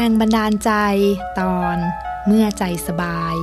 [0.00, 0.72] รงบันดาลใจ
[1.40, 1.76] ตอน
[2.26, 3.36] เมื่อใจสบาย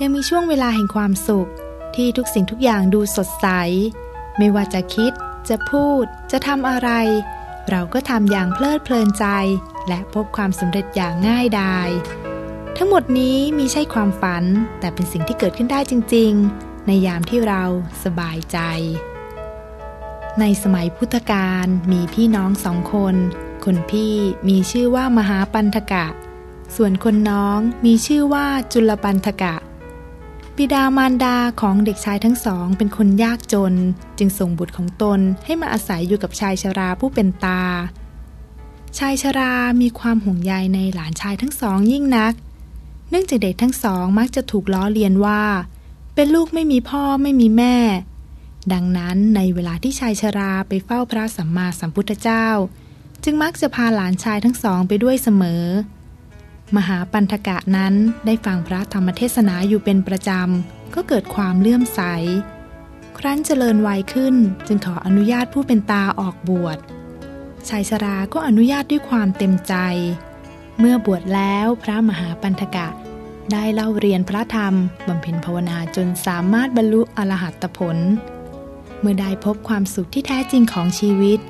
[0.00, 1.50] ยังมีช่วงเวลาแห่งความสุข
[1.96, 3.48] ที่ทุกสิ่งทุกอย่างดูสดใส
[4.38, 5.12] ไม่ว่าจะคิด
[5.48, 6.90] จะพูด จะทำอะไร
[7.70, 9.26] เราก็ทำอย่างเพลิดเพลินใจ
[9.88, 11.88] และพบความสำเร็จอย่างง่ายดาย
[12.76, 14.44] ทั้งหมดนี้มีใช่ความฝัน
[14.80, 17.62] แต่เป็นสิ่งที่เกิดขึ้นได้จริง ๆ ในยามที่เรา
[18.04, 18.58] สบายใจ
[20.40, 23.16] ในสมัยพุทธกาลมีพี่น้องสองคน
[23.64, 24.14] คนพี่
[24.48, 26.06] มีชื่อว่ามหาปันธกะ
[26.76, 29.54] ส่วนคนน้องมีชื่อว่าจุลปันธกะ
[30.56, 33.74] บิดามารดาของเด็กชายทั้งสองเป็นคนยากจน
[34.18, 37.62] จึงส่งบุตรของตนให้มาอาศัยอยู่กับชายชราผู้เป็นตา
[38.98, 42.34] ชายชรามีความห่วงใยในหลานชายทั้งสองยิ่งนัก
[43.10, 45.42] เนื่องจากเด็กทั้งสองมักจะถูกล้อเลียนว่า
[46.14, 47.76] เป็นลูกไม่มีพ่อไม่มีแม่
[48.72, 52.46] ดังนั้นในเวลาที่ชายชราไปเฝ้าพระสัมมาสัมพุทธเจ้า
[53.24, 55.64] จึงมักจะพาหลานชายทั้งสองไปด้วยเสมอ
[56.76, 57.94] มหาปันธกะนั้น
[58.26, 62.00] ได้ฟังพระธรรมเทศนาอยู่เป็นประจำ ก็เกิดความเลื่อมใส
[63.18, 64.34] ครั้นเจริญวัยขึ้น
[64.66, 66.78] จึงขออนุญาตผู้เป็นตาออกบวช
[67.68, 69.74] ชายชราก็อนุญาตด้วยความเต็มใจ
[70.78, 72.88] เมื่อบวชแล้วพระมหาปันธกะ
[73.52, 74.74] ได้เล่าเรียนพระธรรม
[75.06, 77.96] บำเพ็ญภาวนาจนสามารถบรรลุอรหัตผล
[79.00, 81.40] เมื่อได้พบความสุขที่แท้จริงของชีวิต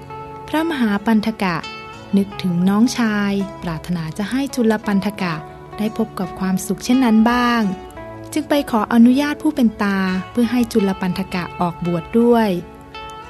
[0.49, 1.57] พระมหาปันธกะ
[2.17, 3.33] นึกถึงน้องชาย
[3.63, 5.35] ปรารถนาจะให้จุลปันธกะ
[5.79, 7.63] ได้พบกับความสุขเช่นนั้นบ้าง
[8.33, 9.99] จึงไปขออนุญาตผู้เป็นตา
[10.31, 12.49] เพื่อให้จุลปันธกะออกบวชดด้วย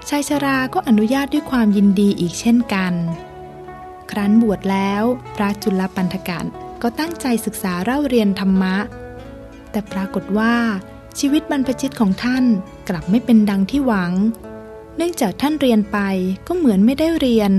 [0.08, 2.92] ชายชราก็อนุญาตด้วยความยินดีอีกเช่นกัน
[4.10, 5.02] ครั้นบวชแล้ว
[5.36, 6.38] พระจุลปันธกะ
[6.82, 8.76] ก็ตั้งใจศึกษาเล่าเรียนธรรมะ
[9.70, 10.54] แต่ปรากฏว่า
[11.18, 12.44] ชีวิตบรรพชิตของท่าน
[12.88, 14.12] กลับไม่เป็นดังที่หวัง
[15.00, 15.98] เนื่องจากท่านเรียนไป
[16.46, 17.52] ก็เหมือนไม่ได้เรียน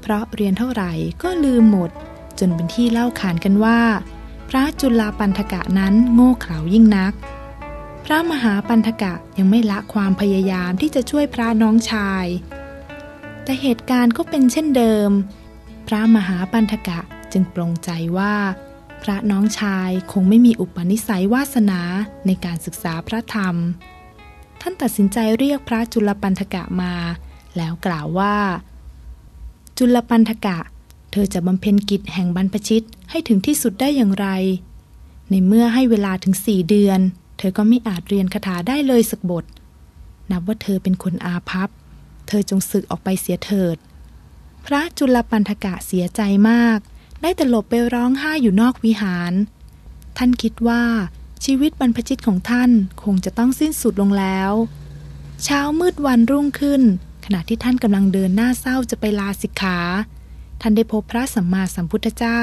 [0.00, 0.92] เพราะเรียนเท่าไหร่
[1.22, 1.90] ก็ลืมหมด
[2.38, 3.80] จนเป็นที่เล่าขานกันว่า
[4.48, 7.12] พระจุลปันธกะนั้นโง่เขลายิ่งนัก
[8.04, 12.26] พระมหาปันธกะยังไม่ละความพยายามที่จะช่วยพระน้องชาย
[13.44, 15.10] แต่เหตุการณ์ก็เป็นเช่นเดิม
[15.86, 17.00] พระมหาปันธกะ
[17.32, 18.34] จึงปรงใจว่า
[19.02, 21.80] พระน้องชายคงไม่มีอุปนิสัยวาสนา
[22.26, 23.56] ในการศึกษาพระธรรม
[24.68, 26.92] ท่านตัดสินใจเรียกพระจุลปันธกะมา
[27.56, 28.36] แล้วกล่าวว่า
[29.78, 30.58] จุลปันธกะ
[31.12, 34.28] เธอจะบำเพ็ญกิจแห่งบรรพชิตให้ถึงที่สุดได้อย่างไร
[35.30, 37.00] ในเมื่อให้เวลาถึงสี่เดือน
[37.38, 39.44] เธอก็ไม่อาจเรียนคาถาได้เลยสักบท
[40.30, 41.68] นับว่าเธอเป็นคนอาภัพ
[42.28, 43.76] เธอจงสึกออกไปเสียเถิด
[44.66, 46.78] พระจุลปันธกะเสียใจมาก
[47.20, 49.32] ได้แต่หลบไปร้องไห้อยู่นอกวิหาร
[50.16, 50.82] ท่านคิดว่า
[51.44, 52.70] ชีวิตบรรพชิตของท่าน
[53.02, 54.52] คงจะต้องสิ้นสุดลงแล้ว
[55.44, 56.82] เช้ามืดวันรุ่งขึ้น
[57.24, 59.78] ขณะที่ท่านกำลังเดินหน้าเศร้าจะไปลาสิกขา
[60.60, 62.42] ท่านได้พบพระสัมมาสัมพุทธเจ้า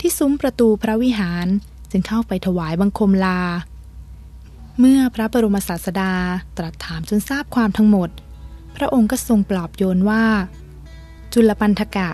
[0.00, 1.46] ที่ซุ้มประตูพระวิหาร
[1.90, 3.40] จึงเข้าไปถวายบังคมลา
[4.78, 6.14] เมื่อพระบรมศาสดา
[6.56, 8.10] ตรัสถามจนทราบความทั้งหมด
[8.76, 10.24] พระองค์ก็ทรงปลอบโยนว่า
[11.32, 12.10] จุลปันธกะ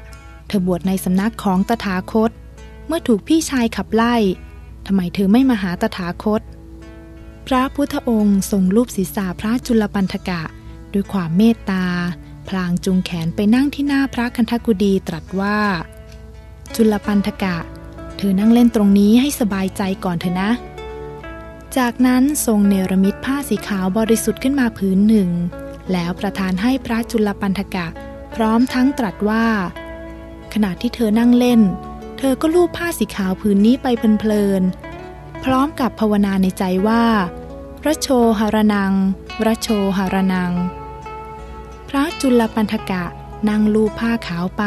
[0.46, 2.30] เธอบวชในสำนักของตถาคต
[2.86, 4.14] เมื่อถูกพี่ชายขับไล่
[4.86, 6.42] ทำไมเธอไม่มาหาตถาคต
[7.46, 10.42] พระพุทธองค์ทรงรูปศีรษะพระจุลปันธกะ
[10.92, 11.84] ด้วยความเมตตา
[12.48, 15.58] พลางจูงแขนไปนั่งที่หน้าพระคันธกุดีตรัสว่า
[16.74, 17.56] จุลปันธกะ
[18.16, 20.50] เธอนั่งเล่นตรงนี้ให้สบายใจก่อนเถอะนะ
[21.76, 25.30] จากนั้นทรงเนรมิตผ้าสีขาวบริสุทธิ์ขึ้นมาผืนหนึ่ง
[25.92, 27.86] แล้วประทานให้พระจุลปันธกะ
[28.34, 29.44] พร้อมทั้งตรัสว่า
[30.54, 31.60] ขณะที่เธอนั่งเล่น
[32.22, 33.86] ธอก็ลูบผ้าสีขาวผืนนี้ไป
[34.18, 37.04] เพลินๆ พร้อมกับภาวนาในใจว่า
[37.82, 38.08] พระโช
[38.40, 38.94] หารนัง
[39.38, 40.52] พระโชหารนัง
[41.88, 43.04] พระจุลปันธกะ
[43.48, 44.64] นั่งลูบผ้าขาวไป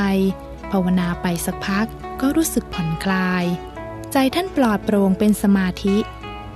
[0.72, 1.88] ภาวนาไปสักพัก
[2.22, 3.46] ก็รู้สึกผ่อนคลาย
[4.12, 5.98] ใจท่านปลอดโปร่งเป็นสมาธิ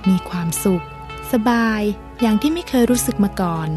[0.08, 0.84] มีความสุข
[1.32, 1.82] สบาย
[2.20, 3.68] อย่างที่ไม่เคยรู้สึกมาก่อน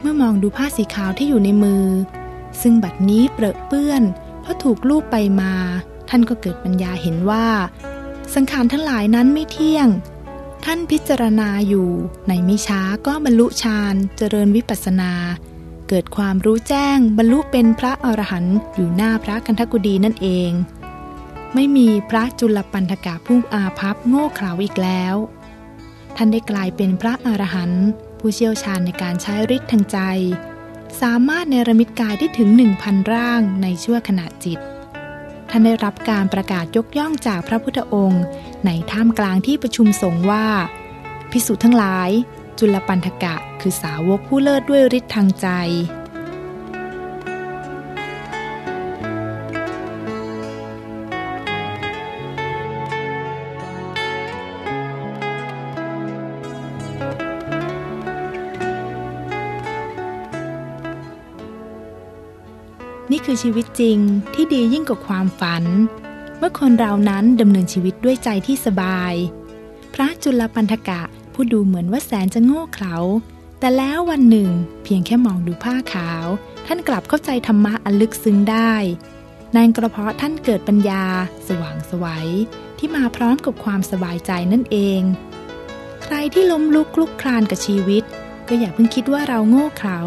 [0.00, 1.86] เมื่อมองดูผ้าสีขาวที่อยู่ในมือ
[2.60, 4.02] ซึ่งบัดนี้เปรอะเปื้อน
[4.40, 5.54] เพราะถูกลูบไปมา
[6.08, 7.46] ท่านก็เกิดปัญญาเห็นว่า
[8.34, 9.88] สังขารทั้งหลายนั้นไม่เที่ยง
[10.64, 11.88] ท่านพิจารณาอยู่
[12.28, 15.12] ในไม่ช้าก็บรรลุฌานเจริญวิปัสสนา
[15.88, 20.50] เกิดความรู้แจ้งบรรลุเป็นพระอรหันต์อยู่หน้าพระกันทกุดีนั่นเอง
[21.54, 25.14] ไม่มีพระจุลปันธกะผู้อาภัพโง่เขลาอีกแล้ว
[26.16, 27.86] ท่านได้กลายเป็นพระอรหันต์
[28.18, 29.98] ผู้เชี่ยวชาญในการใช้ฤทธิ์ทางใจ
[31.00, 34.58] สามารถเนรมิตกายได้ถึงหนึ่งพันร่างในชั่วขณะจิต
[35.50, 38.22] ท่านได้รับการประกาศยกย่องจากพระพุทธองค์
[38.66, 40.46] ในท่ามกลางที่ประชุมสงฆ์ว่า
[41.30, 42.10] พิสุทั้งหลาย
[42.58, 45.48] จุลปันธกะคือสาวกผู้เลิศด้วยฤทธิ์ทางใจ
[63.10, 63.98] นี่คือชีวิตจริง
[64.34, 65.64] ที่ดียิ่งกว่าความฝัน
[66.38, 69.12] เมื่อคนเรานั้นดำเนินชีวิตด้วยใจที่สบาย
[69.94, 71.02] พระจุลปันธกะ
[71.34, 72.96] ผู้ดูเหมือนว่าแสนจะโง่เขลา
[73.60, 74.50] แต่แล้ววันหนึ่ง
[74.84, 76.26] เพียงแค่มองดูผ้าขาว
[76.66, 78.72] ท่านกลับเข้าใจธรรมะอันลึกซึ้งได้
[79.56, 81.04] นั่นกระเพาะท่านเกิดปัญญา
[81.48, 82.28] สว่างสวัย
[82.78, 85.00] ที่มาพร้อมกับความสบายใจนั่นเอง
[86.02, 88.02] ใครที่ล้มลุกคลุกคลานกับชีวิต
[88.48, 90.00] ก็อย่าเพิ่งคิดว่าเราโง่เขลา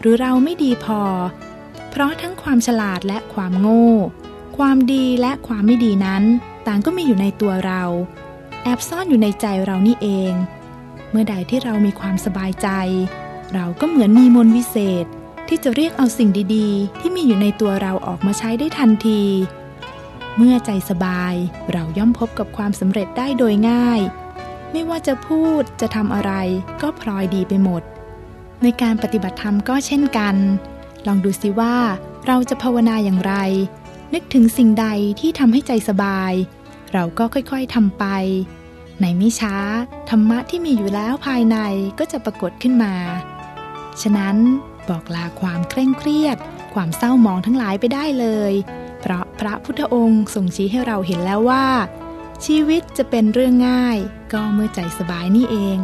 [0.00, 1.00] หรือเราไม่ดีพอ
[1.96, 3.88] เพราะทั้งความฉลาดและความโง่
[4.58, 6.22] ความดีและความไม่ดีนั้น
[6.66, 7.82] ต่างก็มีอยู่ในตัวเรา
[8.62, 10.32] แอบซ่อนอยู่ในใจเรานี่เอง
[11.10, 12.68] เมื่อใดที่เรามีความสบายใจ
[13.54, 15.06] เราก็เหมือนมีมนวิเศษ
[15.48, 19.22] ที่จะเรียกเอาสิ่งดีๆ ที่มีอยู่ในตัวเราออกมาใช้ได้ทันที
[20.36, 21.34] เมื่อใจสบาย
[21.72, 24.00] เราย่อมพบกับความสำเร็จได้โดยง่าย
[24.70, 26.32] ไม่ว่าจะพูดจะทำอะไร
[26.82, 27.82] ก็พลอยดีไปหมด
[28.62, 30.36] ในการปฏิบัติธรรมก็เช่นกัน
[31.06, 31.76] ลองดูสิว่า
[32.26, 33.34] เราจะภาวนาอย่างไร
[34.14, 34.86] นึกถึงสิ่งใด
[35.20, 36.32] ที่ทำให้ใจสบาย
[36.92, 38.04] เราก็ค่อยๆทำไป
[39.00, 39.56] ในไม่ช้า
[40.10, 41.56] ธรรมะที่มีอยู่แล้วภายใน
[41.98, 42.94] ก็จะปรากฏขึ้นมา
[44.02, 44.36] ฉะนั้น
[44.88, 46.36] บอกลาความเคร่งเครียด
[46.74, 48.52] ความเศร้าหมองทั้งหลายไปได้เลย
[49.00, 51.66] เพราะพระพุทธองค์ทรงชี้ให้เราเห็นแล้วว่า
[52.44, 53.98] ชีวิตจะเป็นเรื่องง่าย
[54.32, 55.78] ก็เมื่อใจสบายนี่เอง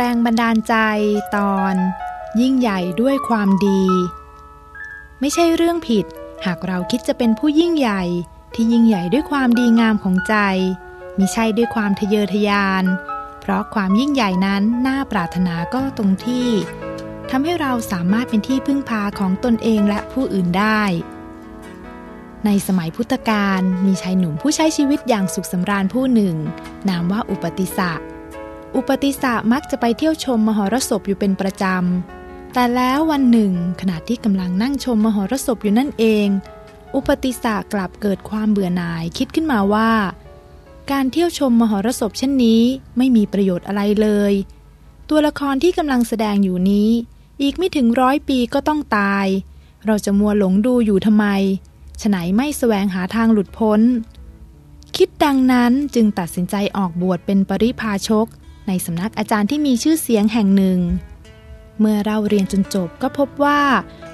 [0.00, 0.74] แรงบันดาลใจ
[1.36, 1.74] ตอน
[2.40, 3.84] ยิ่งใหญ่ด้วยความดี
[5.20, 6.06] ไม่ใช่เรื่องผิด
[6.46, 8.02] หากเราคิดจะเป็นผู้ยิ่งใหญ่
[8.54, 10.34] ที่ยิ่งใหญ่ด้วยความดีงามของใจ
[11.18, 12.84] มิใช่ด้วยความทะเยอทะยาน
[13.40, 16.48] เพราะความยิ่งใหญ่นั้นน่าปรารถนาก็ตรงที่
[17.30, 20.82] ทำให้เราสามารถเป็นที่พึ่งพาของตนเองและผู้อื่นได้
[22.44, 26.34] ในสมัยพุทธกาลมีชายหนุ่มผู้ใช้ชีวิตอย่างสุขสำราญผู้หนึ่ ง
[26.88, 27.92] นามว่าอุปติสะ
[28.76, 36.26] อุปติสะมักจะไปเที่ยวชมมหรสพอยู่เป็นประจำ แต่แล้ววันหนึ่ง ขณะที่กำลังนั่งชมมหรสพอยู่นั่นเอง
[36.94, 39.90] อุปติสะกลับเกิดความเบื่อหน่ายคิดขึ้นมาว่า
[40.90, 42.62] การเที่ยวชมมหรสพเช่นนี้
[42.96, 44.32] ไม่มีประโยชน์อะไรเลย
[45.08, 46.90] ตัวละครที่กำลังแสดงอยู่นี้
[47.42, 49.26] อีกไม่ถึงร้อยปีก็ต้องตาย
[49.86, 51.26] เราจะมัวหลงดูอยู่ทำไม
[52.00, 53.80] ฉไหนไม่แสวงหาทางหลุดพ้น
[54.96, 58.26] คิดดังนั้นจึงตัดสินใจออกบวชเป็นปริพาชก
[58.68, 60.80] ในสำนักอาจารย์ที่มีชื่อเสียงแห่งหนึ่ง
[61.80, 63.60] เมื่อเราเรียนจนจบก็พบว่า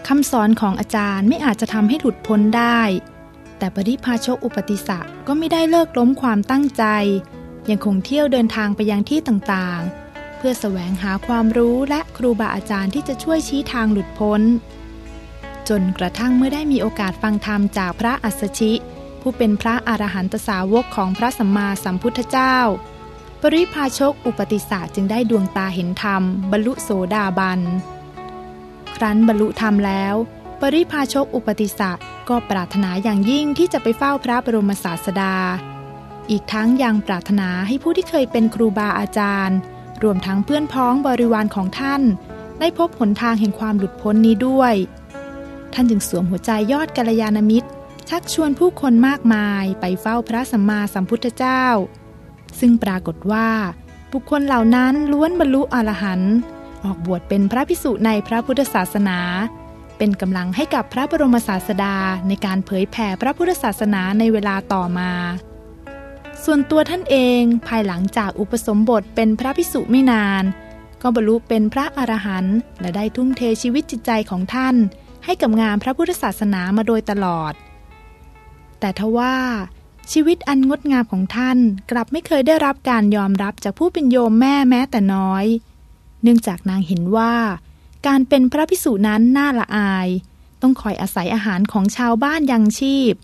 [0.08, 2.80] คำสอนของอาจารย์ไม่อาจจะทำให้หลุดพ้นได้
[3.58, 6.84] แต่ปริพาชกอุปติสะก็ไม่ได้เลิกล้มความตั้งใจ
[7.70, 14.40] ยังคงเที่ยวเดินทางไปยังที่ต่างๆ เพื่อแสวงหาความรู้และครูบาอาจารย์ที่จะช่วยชี้ทางหลุดพ้น
[15.68, 18.72] จนกระทั่งเมื่อได้มีโอกาสฟังธรรมจากพระอัสสชิ
[19.20, 22.56] ผู้เป็นพระอรหันตสาวกของพระสัมมาสัมพุทธเจ้า
[23.46, 26.22] ปริพาชกอุปติสาจึงได้ดวงตาเห็นธรรม
[26.52, 27.60] บรรลุโสดาบัน
[28.96, 30.14] ครั้นบรรลุธรรมแล้ว
[30.60, 31.90] ปริพาชกอุปติสะ
[32.28, 35.34] ก็ปรารถนาอย่างยิ่งที่จะไปเฝ้าพระบรมศาสดา
[36.30, 39.58] อีกทั้งยังปรารถนาให้ผู้ที่เคยเป็นครูบาอาจารย์
[40.02, 42.02] รวมทั้งเพื่อนพ้องบริวารของท่าน
[42.60, 44.74] ได้พบหนทางแห่งความหลุดพ้นนี้ด้วย
[45.72, 47.68] ท่านจึงสวมหัวใจยอดกัลยาณมิตร
[48.08, 51.64] ชักชวนผู้คนมากมายไปเฝ้าพระสัมมาสัมพุทธเจ้า
[52.60, 53.48] ซึ่งปรากฏว่า
[54.12, 56.34] บุคคลเหล่านั้นล้วนบรรลุอรหันต์
[56.84, 59.18] ออกบวชเป็นพระภิกษุในพระพุทธศาสนา
[59.98, 61.96] เป็นกำลังให้กับพระบรมศาสดา
[62.28, 65.10] ในการเผยแผ่พระพุทธศาสนาในเวลาต่อมา
[66.44, 70.44] ส่วนตัวท่านเองภายหลังจากอุปสมบทเป็นพระภิกษุไม่นาน
[71.02, 74.76] ก็บรรลุเป็นพระอรหันต์และได้ทุ่มเทชีวิตจิตใจของท่าน
[75.24, 77.52] ให้กับงานพระพุทธศาสนามาโดยตลอด
[78.80, 79.34] แต่ทว่า
[80.12, 81.58] ชีวิตอันงดงามของท่าน
[81.90, 85.44] กลับไม่เคยได้รับการยอมรับจากผู้เป็นโยมแม่แม้แต่น้อย
[86.22, 87.34] เนื่องจากนางเห็นว่า
[88.06, 90.08] การเป็นพระพิสุนั้นน่าละอาย
[90.62, 93.14] ต้องคอยอาศัยอาหารของชาวบ้านยังชีพ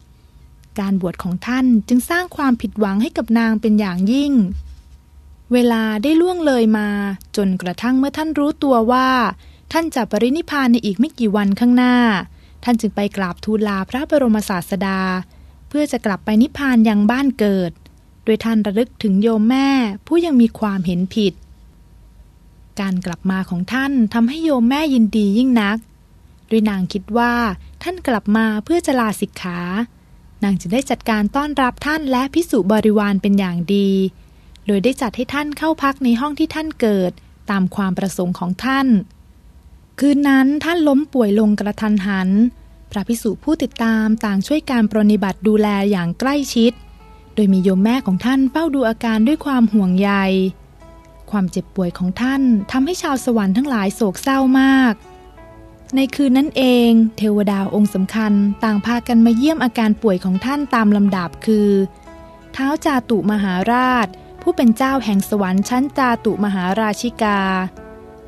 [0.80, 4.32] การบวชของท่านจึงสร้างความผิดหวังให้กับนางเป็นอย่างยิ่ง
[5.52, 6.88] เวลาได้ล่วงเลยมา
[7.37, 9.08] จนกระทั่งเมื่อท่านรู้ตัวว่า
[9.72, 11.96] ท่านจะปรินิพพานในอีกไม่กี่วันข้างหน้า
[12.64, 15.00] ท่านจึงไปกราบทูลลาพระบรมศาสดา
[15.71, 17.73] เพื่อจะกลับไปนิพพานยังบ้านเกิด
[18.25, 19.69] โดยท่านระลึกถึงโยมแม่
[20.07, 21.35] ผู้ยังมีความเห็นผิด
[22.81, 25.79] การกลับมาของท่านทำให้โยมแม่ยินดียิ่งนัก
[26.50, 27.35] ด้วยนางคิดว่า
[27.83, 29.59] ท่านกลับมาเพื่อจะลาสิกขา
[30.43, 33.89] นางจะได้จัดการต้อนรับท่านและพิสุบริวารเป็นอย่างดี
[34.67, 37.12] โดยได้จัดให้ท่านเข้าพักในห้องที่ท่านเกิด
[37.50, 38.89] ตามความประสงค์ของท่าน
[39.99, 42.29] คืนนั้นท่านล้มป่วยลงกระทันหัน
[42.90, 46.73] พระพิสุผู้ติดตามต่างช่วยการปรนิบัติดูแลอย่างใกล้ชิด
[47.35, 50.11] โดยมีโยมแม่ของท่านเฝ้าดูอาการด้วยความห่วงใย
[51.30, 52.42] ความเจ็บป่วยของท่าน
[52.73, 54.94] ทำให้ชาวสวรรค์ทั้งหลายโศกเศร้ามาก
[55.97, 58.32] ในคืนนั้นเอง เทวดาองค์สำคัญ
[58.64, 61.68] ต่างพากันมาเยี่ยมอาการป่วยของท่านตามลำดับคือ
[62.52, 64.06] เท้าจาตุมหาราช
[64.42, 67.40] ผู้เป็นเจ้าแห่งสวรรค์ชั้นจาตุมหาราชิกา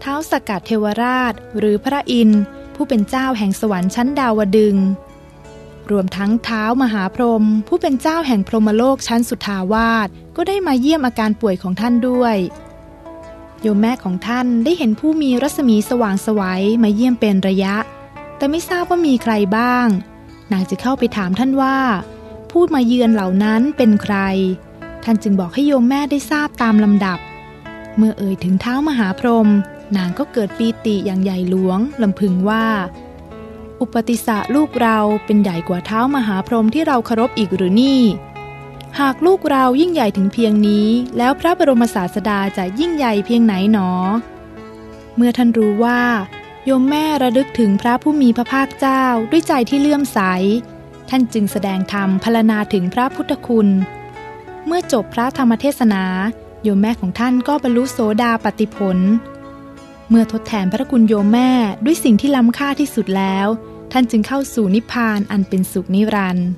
[0.00, 2.42] เท้าสกัดเทวราชหรือพระอินทร์
[2.74, 4.76] ผู้เป็นเจ้าแห่งสวรรค์ชั้นดาวดึง
[5.90, 12.36] รวมทั้งเท้ามหาพรหมผู้เป็นเจ้าแห่งพรหมโลกชั้นสุทาวาสก็ได้มาเยี่ยมอาการป่วยของท่านด้วย
[13.60, 17.76] โยมแม่ของท่านได้เห็นผู้มีรัศมีสว่างสวัยมาเยี่ยมเป็นระยะ
[18.36, 19.86] แต่ไม่ทราบว่ามีใครบ้าง
[20.52, 21.76] นางจะเข้าไปถามท่านว่า
[22.52, 24.16] พูดมาเยือนเหล่านั้นเป็นใคร
[25.04, 27.18] ท่านจึงบอกให้โยมแม่ได้ทราบตามลำดับ
[27.96, 29.48] เมื่อเอ่ยถึงเท้ามหาพรหม
[29.96, 32.66] นางก็เกิดปีติอย่างใหญ่หลวงลำพึงว่า
[33.80, 38.00] อุปติสะลูกเราเป็นใหญ่กว่าเท้ามหาพรหมที่เราเคารพอีกหรือนี่
[39.00, 43.90] หากลูกเรายิ่งใหญ่ถึงเพียงนี้ แล้วพระบรมศาสดาจะยิ่งใหญ่เพียงไหนหนอ
[45.16, 46.00] เมื่อท่านรู้ว่า
[46.64, 50.18] โยมแม่ระลึกถึงพระผู้มีพระภาคเจ้าด้วยใจที่เลื่อมใส
[51.10, 53.68] ท่านจึงแสดงธรรมพรรณนาถึงพระพุทธคุณ
[54.66, 56.04] เมื่อจบพระธรรมเทศนา
[56.62, 58.98] โยมแม่ของท่านก็บรรลุโสดาปติผล
[60.14, 61.50] เมื่อทดแทนพระคุณโยมแม่
[61.84, 63.46] ด้วยสิ่งที่ล้ำค่าที่สุดแล้ว
[63.92, 66.48] ท่านจึงเข้าสู่นิพพานอันเป็นสุขนิรันดร์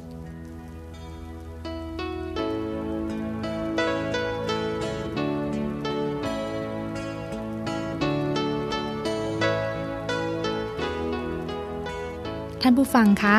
[12.63, 13.37] ท่านผู้ฟังคะ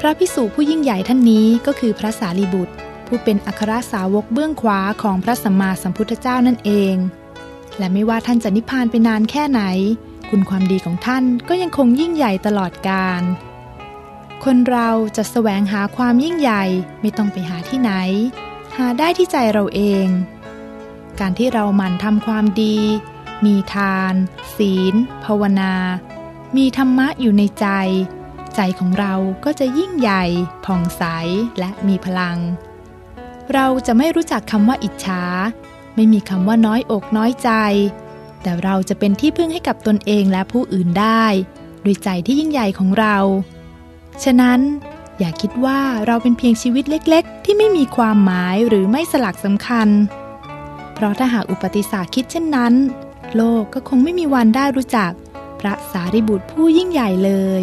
[0.00, 2.74] พระพิสุผู้ยิ่งใหญ่ท่านนี้ก็คือพระสารีบุตร
[3.06, 6.96] ผู้เป็นอัครสาวกเบื้องขวาของพระสัมมาสัมพุทธเจ้านั่นเอง
[7.78, 9.62] และไม่ว่าท่านจะนิพพานไปนานแค่ไหน
[10.30, 13.22] คุณความดีของท่านก็ยังคงยิ่งใหญ่ตลอดกาล
[14.44, 16.64] คนเราจะแสวงหาความยิ่งใหญ่
[17.00, 17.92] ไม่ต้องไปหาที่ไหน
[18.76, 20.06] หาได้ที่ใจเราเอง
[21.20, 22.76] การที่เราหมั่นทำความดี
[23.44, 24.14] มีทาน
[24.56, 25.74] ศีล ภาวนา
[26.56, 27.66] มีธรรมะอยู่ในใจ
[28.56, 29.14] ใจของเรา
[29.44, 30.24] ก็จะยิ่งใหญ่
[30.64, 31.02] ผ่องใส
[31.58, 32.38] และมีพลัง
[33.54, 35.22] เราจะไม่รู้จักคำว่าอิจฉา
[35.96, 37.50] ไม่มีคำว่าน้อยอกน้อยใจ
[38.42, 41.24] แต่เราจะเป็นที่พึ่งให้กับตนเองและผู้อื่นได้
[41.84, 43.16] ด้วยใจที่ยิ่งใหญ่ของเรา
[44.24, 44.60] ฉะนั้น
[45.18, 49.88] อย่าคิดว่าเราเป็นเพียงชีวิตเล็ก ๆ ที่ไม่มีความหมายหรือไม่สลักสำคัญ
[50.94, 52.74] เพราะถ้าหากอุปติสาคิดเช่นนั้น
[53.36, 55.12] โลกก็คงไม่มีวันได้รู้จัก
[55.60, 57.62] พระสารีบุตรผู้ยิ่งใหญ่เลย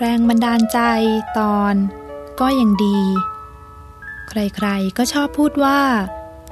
[0.00, 0.80] แรงบันดาลใจ
[1.38, 1.74] ตอน
[2.40, 3.00] ก็ยังดี
[4.28, 5.80] ใครๆก็ชอบพูดว่า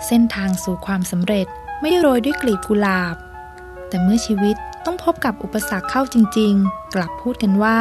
[0.07, 1.47] เส้นทางสู่ความสำเร็จ
[1.81, 3.17] ไม่ได้โรยด้วยกลีบกุหลาบ
[3.89, 7.81] แต่เมื่อชีวิตต้องพบกับอุปสรรคเข้าจริง ๆ กลับพูดกันว่า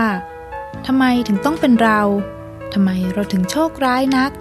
[0.85, 2.01] ทำไมถึงต้องเป็นเรา
[2.73, 4.31] ทำไมเราถึงโชคร้ายนัก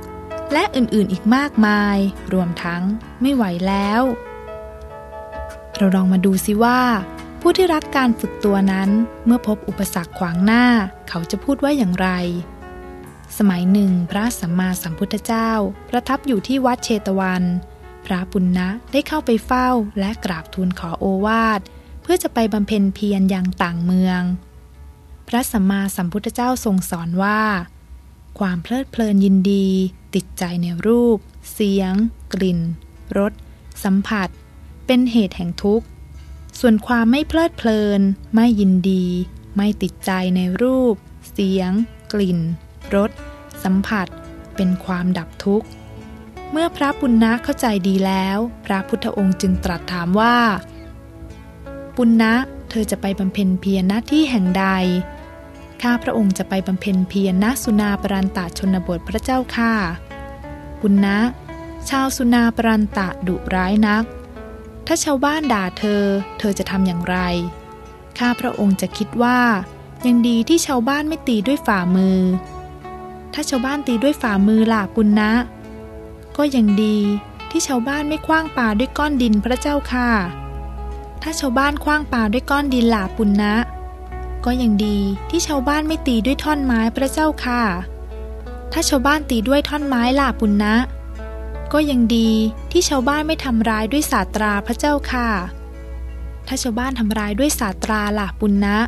[0.53, 1.97] และอื่นๆอีกมากมาย
[2.33, 2.83] รวมทั้ง
[3.21, 4.03] ไม่ไหวแล้ว
[5.77, 6.81] เราลองมาดูซิว่า
[7.45, 8.91] ผู้ที่รักการฝึกตัวนั้น
[9.27, 10.65] เมื่อพบอุปสรรคขวางหน้า
[11.09, 12.09] เขาจะพูดว่าอย่างไร
[13.39, 15.51] สมัยหนึ่ง พระสัมมาสัมพุทธเจ้า
[15.91, 17.43] ประทับอยู่ที่วัดเชตวัน
[18.07, 19.69] พระปุณณะได้เข้าไปเฝ้า
[20.01, 21.61] และกราบทูลขอโอวาท
[22.03, 24.23] เพื่อจะไปบำเพ็ญเพียรยังต่างเมือง
[25.29, 27.41] พระสัมมาสัมพุทธเจ้าทรงสอนว่า
[28.39, 29.69] ความเพลิดเพลินยินดี
[30.15, 31.19] ติดใจในรูป
[31.53, 31.93] เสียง
[32.33, 32.61] กลิ่น
[33.19, 33.33] รส
[33.85, 34.29] สัมผัส
[34.87, 35.87] เป็นเหตุแห่งทุกข์
[36.61, 38.01] ส่วนความไม่เพลิดเพลิน
[38.35, 39.05] ไม่ยินดี
[39.57, 40.95] ไม่ติดใจในรูป
[41.31, 41.73] เสียง
[42.13, 42.39] กลิ่น
[42.95, 43.11] รส
[43.65, 44.07] สัมผัส
[44.57, 45.69] เป็นความดับทุกข์
[46.51, 50.37] เมื่อพระปุณณะเข้าใจดีแล้ว พระพุทธองค์จึงตรัสถามว่า
[51.97, 52.35] ปุณณะ
[52.71, 54.67] เธอจะไปบำเพ็ญเพียรณที่แห่งใด
[55.83, 59.75] ข้าพระองค์จะไปบำเพ็ญเพียรณสุนาปรันตะชนบทพระเจ้าค่ะ
[60.81, 61.19] ปุณณะ
[61.89, 64.05] ชาวสุนาปรันตะดุร้ายนัก
[64.87, 66.05] ถ้าชาวบ้านด่าเธอ
[66.39, 67.17] เธอจะทำอย่างไร
[68.19, 69.41] ข้าพระองค์จะคิดว่า
[70.07, 72.19] ยังดีที่ชาวบ้านไม่ตีด้วยฝ่ามือ
[73.35, 75.33] ถ้าชาวบ้านตีด้วยฝ่ามือล่ะปุณณะ
[76.37, 76.99] ก็ยังดี
[77.51, 80.11] ที่ชาวบ้านไม่คว้างปาด้วยก้อนดินพระเจ้าค่ะ
[81.23, 83.55] ถ้าชาวบ้านคว้างปาด้วยก้อนดินหลาปุณณะ
[84.45, 84.99] ก็ยังดี
[85.31, 87.63] ที่ชาวบ้านไม่ตีด้วยท่อนไม้พระเจ้าค่ะ
[88.73, 90.75] ถ้าชาวบ้านตีด้วยท่อนไม้หลาปุณณะ
[91.73, 92.31] ก็ยังดี
[92.73, 95.29] ที่ชาวบ้านไม่ทำร้ายด้วยศาสตราพระเจ้าค่ะ
[96.47, 98.79] ถ้าชาวบ้านทำร้ายด้วยศาสตราหลาปุณณะ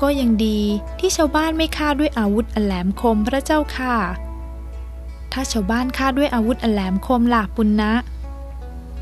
[0.00, 0.60] ก็ยังดี
[0.98, 3.96] ที่ชาวบ้านไม่ฆ่าด้วยอาวุธอันแหลมคมพระเจ้าค่ะ
[5.32, 7.92] ถ้าชาวบ้านฆ่าด้วยอาวุธอันแหลมคมหลาปุณณะ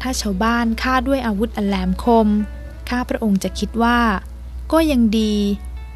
[0.00, 2.28] ถ้าชาวบ้านฆ่าด้วยอาวุธอันแหลมคม
[2.88, 3.98] ข้าพระองค์จะคิดว่า
[4.72, 5.34] ก็ยังดี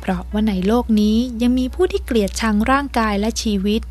[0.01, 3.83] เพราะว่าในโลกนี้ยังมีผู้ที่เกลียดชังร่างกายและชีวิต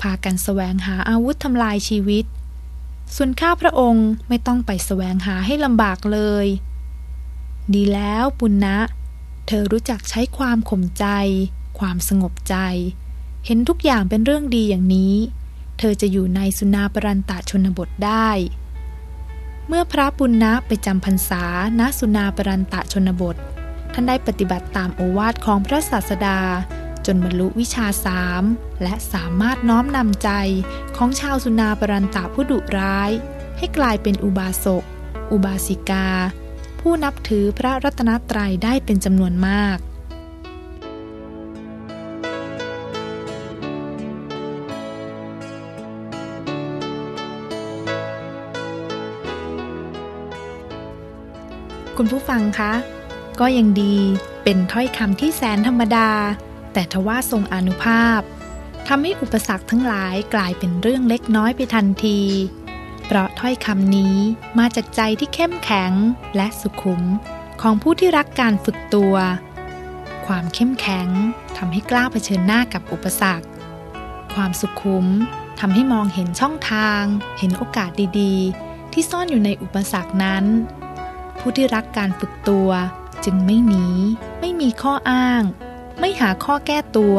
[0.00, 2.24] พากันแสวงหาอาวุธทำลายชีวิต
[3.16, 6.46] ส่วนข้าพระองค์ไม่ต้องไปแสวงหาให้ลำบากเลย
[7.74, 8.78] ดีแล้วปุณณะ
[9.46, 11.06] เธอรู้จักใช้ความข่มใจ
[11.78, 12.56] ความสงบใจ
[13.46, 15.14] เห็นทุกอย่างเป็นเรื่องดีอย่างนี้
[15.78, 18.28] เธอจะอยู่ในสุนาปรันตะชนบทได้
[19.68, 21.44] เมื่อพระปุณณะไปจำพรรษา
[21.78, 23.36] ณสุนาปรันตะชนบท
[23.92, 26.38] ท่านได้ปฏิบัติตามโอวาทของพระศาสดา
[27.06, 28.42] จนบรรลุวิชาสาม
[28.82, 30.30] และสามารถน้อมนำใจ
[30.96, 33.10] ของชาวสุนาปรันตะผู้ดุร้าย
[33.58, 34.84] ให้กลายเป็นอุบาสก
[35.32, 36.08] อุบาสิกา
[36.80, 39.78] ผู้นับถือพระรัตนตรัยได้เป็นจำนวนมาก
[51.96, 52.72] คุณผู้ฟังคะ
[53.40, 53.96] ก็ยังดี
[54.44, 56.08] เป็นถ้อยคำที่แสนธรรมดา
[56.74, 58.20] แต่ทว่าทรงอนุภาพ
[58.88, 62.20] ทำให้อุปสรรคทั้งหลายกลายเป็นเรื่องเล็กน้อยไปทันที
[63.06, 64.16] เพราะถ้อยคำนี้
[64.58, 65.92] มาจากใจที่เข้มแข็ง
[66.36, 67.02] และสุขุม
[67.62, 69.14] ของผู้ที่รักการฝึกตัว
[70.26, 71.08] ความเข้มแข็ง
[71.56, 73.46] ทำให้กล้าเผชิญหน้ากับอุปสรรค
[74.34, 75.06] ความสุขุม
[75.60, 77.02] ทำให้มองเห็นช่องทาง
[77.38, 80.44] เห็นโอกาสดีๆ ที่ซ่อนอยู่ในอุปสรรคนั้น
[81.38, 82.70] ผู้ที่รักการฝึกตัว
[83.24, 83.86] จึงไม่หนี
[84.40, 85.42] ไม่มีข้ออ้าง
[86.00, 87.16] ไม่หาข้อแก้ตัว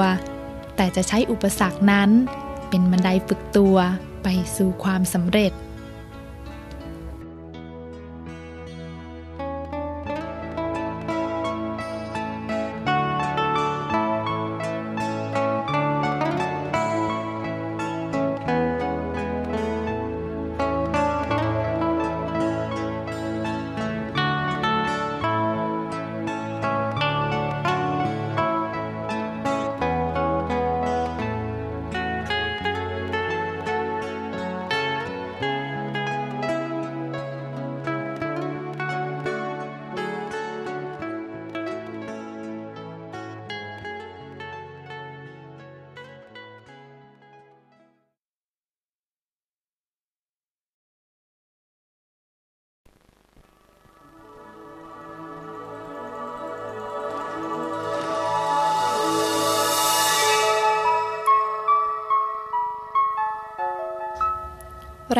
[0.76, 2.10] แต่จะใช้อุปสรรคนั้น
[2.70, 3.76] เป็นบันไดฝึกตัว
[4.24, 5.52] ไปสู่ความสำเร็จ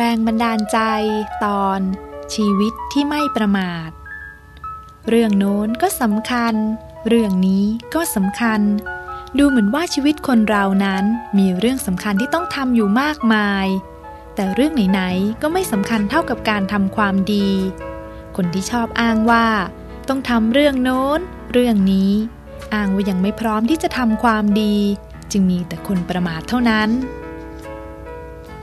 [0.00, 0.78] รงบันดาลใจ
[1.44, 1.80] ตอน
[2.34, 3.90] ชีวิตที่ไม่ประมาท
[5.08, 6.54] เรื่องโน้นก็สำคัญ
[7.08, 8.60] เรื่องนี้ก็สำคัญ
[9.38, 11.04] ดูเหมือนว่าชีวิตคนเรานั้น
[11.38, 13.66] มีเรื่องสำคัญที่ต้องทำอยู่มากมาย
[14.34, 17.48] แต่เรื่องไหนๆก็ไม่สำคัญเท่ากับการทำความดี
[18.36, 19.46] คนที่ชอบอ้างว่า
[20.08, 21.20] ต้องทำเรื่องโน้น
[21.52, 22.12] เรื่องนี้
[22.74, 24.76] อ้างว่ายังไม่พร้อมที่จะทำความดี
[25.32, 26.90] จึงมีแต่คนประมาทเท่านั้น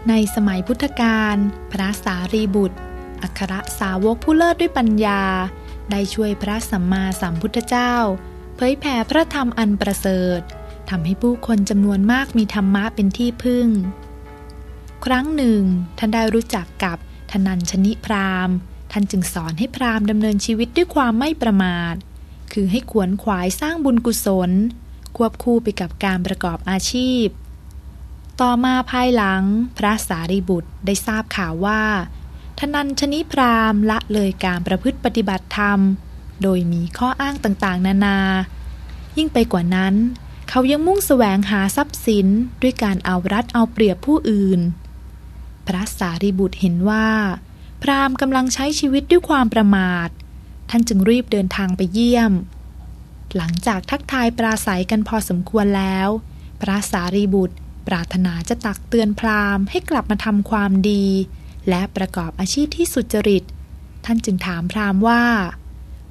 [0.10, 1.36] ในสมัยพุทธกาล
[1.72, 2.78] พระสารีบุตร
[3.22, 5.22] อัครสาวกผู้เลิศด้วยปัญญา
[5.92, 7.94] ได้ช่วยพระสัมมาสัมพุทธเจ้า
[8.56, 10.42] เผยแผ่พระธรรมอันประเสริฐ
[10.90, 13.68] ทำให้ผู้คนจำนวนมากมีธรรมะเป็นที่พึ่ง
[15.06, 15.62] ครั้งหนึ่ง
[15.98, 16.98] ท่านได้รู้จักกับ
[17.32, 18.50] ธนัญชนิพราม
[18.92, 21.96] ท่านจึงสอนให้พรามดำเนินชีวิตด้วยความไม่ประมาท
[22.54, 24.52] คือให้ขวนขวายสร้างบุญกุศล
[25.18, 27.26] ควบคู่ไปกับการประกอบอาชีพ
[28.42, 29.44] ต่อมาภายหลัง
[29.78, 31.84] พระสารีบุตรได้ทราบข่าวว่า
[32.60, 35.80] ทนัญชนิพรามละเลยการประพฤติปฏิบัติธรรม
[36.42, 38.20] โดยมีข้ออ้างต่างๆ นานา
[39.18, 39.96] ยิ่งไปกว่านั้น
[40.50, 42.28] เขายังมุ่งแสวงหาทรัพย์สิน
[42.62, 44.60] ด้วยการเอารัดเอาเปรียบผู้อื่น
[45.68, 47.08] พระสารีบุตรเห็นว่า
[47.82, 50.10] พรามกำลังใช้ชีวิตด้วยความประมาท
[50.70, 52.32] ท่านจึงรีบเดินทางไปเยี่ยม
[53.36, 56.08] หลังจากทักทายปราศัยกันพอสมควรแล้ว
[56.62, 57.56] พระสารีบุตร
[57.88, 61.06] ปรารถนาจะตักเตือนพราหม์ให้กลับมาทำความดี
[61.70, 63.44] และประกอบอาชีพที่สุจริต
[64.06, 65.24] ท่านจึงถามพราหม์ว่า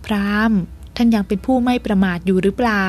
[0.06, 0.58] พราหม์
[0.96, 2.88] ท่านยังเป็นผู้ไม่ประมาทอยู่หรือเปล่า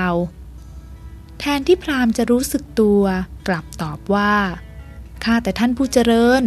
[1.39, 3.01] แทนที่พราหม์จะรู้สึกตัว
[3.47, 4.33] กลับตอบว่า
[5.23, 6.43] ข้าแต่ท่านผู้เจริญ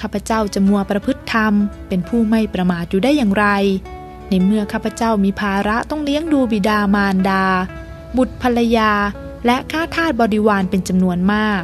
[0.00, 1.54] ข้าพเจ้าจะมัวประพฤติธรรม
[1.88, 3.46] เป็นผู้ไม่ประมาทอยู่ได้อย่างไร
[4.28, 7.44] ในเมื่อข้าพเจ้ามีภาระต้องเลี้ยงดูบิดามารดา
[8.16, 8.92] บุตรภรรยา
[9.46, 11.62] และข้าทาสบริวารเป็นจำนวนมาก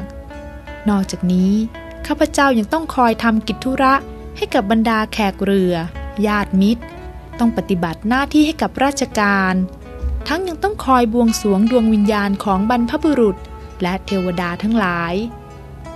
[0.89, 1.53] นอกจากนี้
[2.07, 3.95] ข้าพเจ้ายังต้องคอยทำกิจธุระ
[4.37, 5.75] ให้กับบรรดาแขกเรือ
[6.27, 6.83] ญาติมิตร
[7.39, 9.55] ต้องปฏิบัติหน้าที่ให้กับราชการ
[10.29, 13.37] ทั้งยังต้องคอยบวงสรวงดวงวิญญาณของบรรพบุรุษ
[13.83, 15.15] และเทวดาทั้งหลาย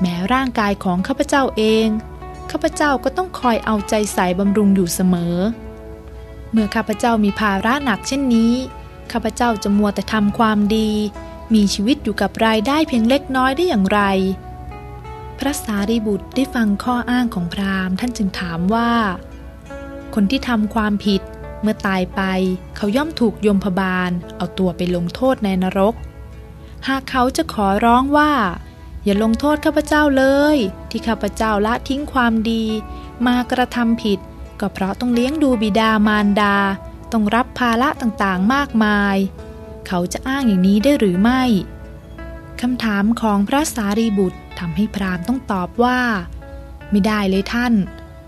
[0.00, 1.86] แม้ร่างกายของข้าพเจ้าเอง
[2.50, 5.36] ข้าพเจ้าก็ต้องคอยเอาใจใส่บำรุงอยู่เสมอ
[6.50, 8.52] เมื่อข้าพเจ้ามีภาระหนักเช่นนี้
[9.12, 10.90] ข้าพเจ้าจะมัวแต่ทำความดี
[11.54, 14.00] มีชีวิตอยู่กับรายได้เพียงเล็กน้อยได้อย่างไร
[15.38, 18.92] พระสารีบุตรได้ฟังข้ออ้างของพราหมณ์ท่านจึงถามว่า
[20.14, 21.22] คนที่ทำความผิด
[21.62, 22.22] เมื่อตายไป
[22.76, 25.94] เขาย่อมถูกยมพบาล เอาตัวไปลงโทษในนรก
[26.88, 28.32] หากเขาจะขอร้องว่า
[29.04, 30.56] อย่าลงโทษข้าพเจ้าเลย
[30.90, 32.64] ที่ข้าพเจ้าละทิ้งความดี
[33.26, 34.18] มากระทำผิด
[34.60, 36.56] ก็เพราะต้องเลี้ยงดูบิดามารดา
[37.12, 39.16] ต้องรับภาระต่างๆมากมาย
[39.88, 41.42] เขาจะอ้างอย่างนี้ได้หรือไม่
[42.60, 46.00] คำถามของพระสารีบุตรทำให้พราหมณ์ต้องตอบว่า
[46.90, 47.74] ไม่ได้เลยท่าน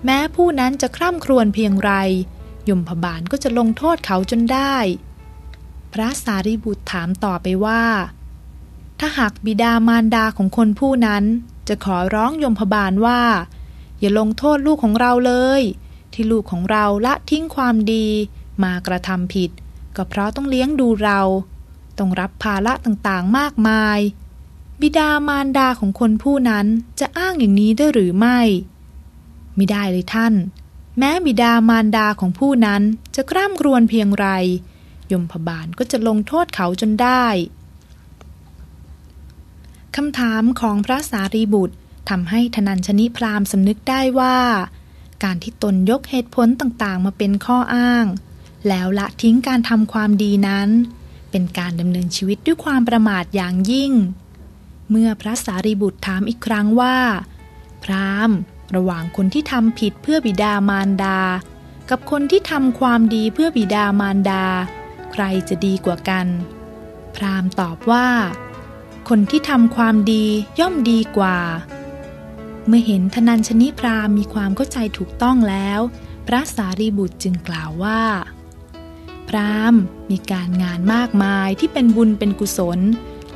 [0.04, 1.92] แม้ผู้นั้นจะคร่ำครวญเพียงไร
[2.68, 4.76] ยมพบาลก็จะลงโทษเขาจนได้
[5.92, 7.84] พระสารีบุตรถามต่อไปว่า
[9.00, 11.24] ถ้าหากบิดามารดาของคนผู้นั้น
[11.68, 13.22] จะขอร้องยมพบาลว่า
[14.00, 15.62] อย่าลงโทษลูกของเราเลย
[16.12, 18.06] ที่ลูกของเราละทิ้งความดี
[18.62, 19.50] มากระทำผิด
[19.96, 21.20] ก็เพราะต้องเลี้ยงดูเรา
[22.00, 23.98] ต้องรับภาระต่างๆมากมาย
[24.80, 26.66] บิดามารดาของคนผู้นั้น
[27.00, 28.40] จะอ้างอย่างนี้ได้หรือไม่
[29.56, 30.34] ไม่ได้เลยท่าน
[30.98, 32.82] แม้บิดามารดาของผู้นั้น
[33.16, 34.26] จะกร่ำกรวนเพียงไร
[35.12, 37.24] ยมพบาลก็จะลงโทษเขาจนได้
[39.96, 41.76] คำถามของพระสารีบุตร
[42.10, 44.38] ทำให้ธนัญชนิพรามสำนึกได้ว่า
[45.24, 48.04] การที่ตนยกเหตุผลต่างๆ มาเป็นข้ออ้าง
[48.68, 50.68] แล้วละทิ้งการทำความดีนั้น
[51.30, 53.92] เป็นการดำเนินชีวิตด้วยความประมาทอย่างยิ่ง
[54.90, 56.96] เมื่อพระสารีบุตรถามอีกครั้งว่า
[57.84, 58.30] พราม
[58.76, 61.20] ระหว่างคนที่ทำผิดเพื่อบิดามารดา
[61.90, 64.44] กับคนที่ทำความดีเพื่อบิดามารดา
[65.12, 66.26] ใครจะดีกว่ากัน
[67.14, 68.08] พรามตอบว่า
[69.08, 70.24] คนที่ทำความดี
[70.60, 71.38] ย่อมดีกว่า
[72.66, 75.80] เมื่อเห็นธนัญชนิพรามมีความเข้าใจถูกต้องแล้ว
[76.26, 78.00] พระสารีบุตรจึงกล่าวว่า
[79.30, 79.74] พราม
[80.10, 82.80] มีการงานมากมายที่เป็นบุญเป็นกุศล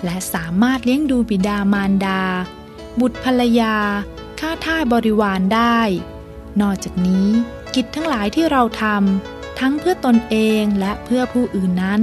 [0.05, 2.23] และสามารถเลี้ยงดูบิดามารดา
[3.01, 3.77] บุตรภรรยา
[4.41, 5.79] ข้าท่าบริวารได้
[6.61, 7.29] นอกจากนี้
[7.75, 12.03] กิจทั้งหลายที่เราทำทั้งเพื่อตนเองและเพื่อผู้อื่นนั้น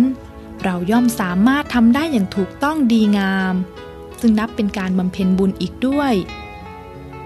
[0.64, 3.54] เราย่อมสามารถทำได้อย่างถูกต้องดีงาม
[4.20, 6.14] ซึ่งนับเป็นการบำเพ็ญบุญอีกด้วย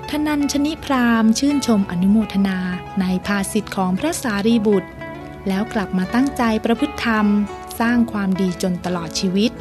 [0.09, 2.57] ทนัญชนิพรามชื่นชมอนุโมทนา
[2.99, 4.89] ในภาสิทธิ์ของพระสารีบุตร
[5.47, 7.25] แล้วกลับมาตั้งใจประพฤติธรรม
[7.79, 9.51] สร้างความดีจนตลอดชีวิต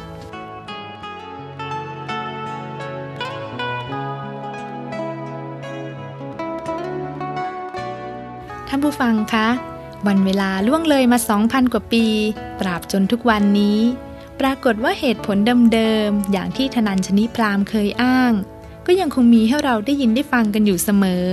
[8.67, 9.47] ท่านผู้ฟังคะ
[10.07, 12.05] วันเวลาล่วงเลยมา 2,000 กว่าปี
[12.59, 13.79] ตราบจนทุกวันนี้
[14.39, 15.37] ปรากฏว่าเหตุผล
[15.73, 18.33] เดิมๆ อย่างที่ธนัญชนิพรามเคยอ้าง
[18.85, 21.25] ก็ยังคงมีให้เราได้ยินได้ฟังกันอยู่เสมอ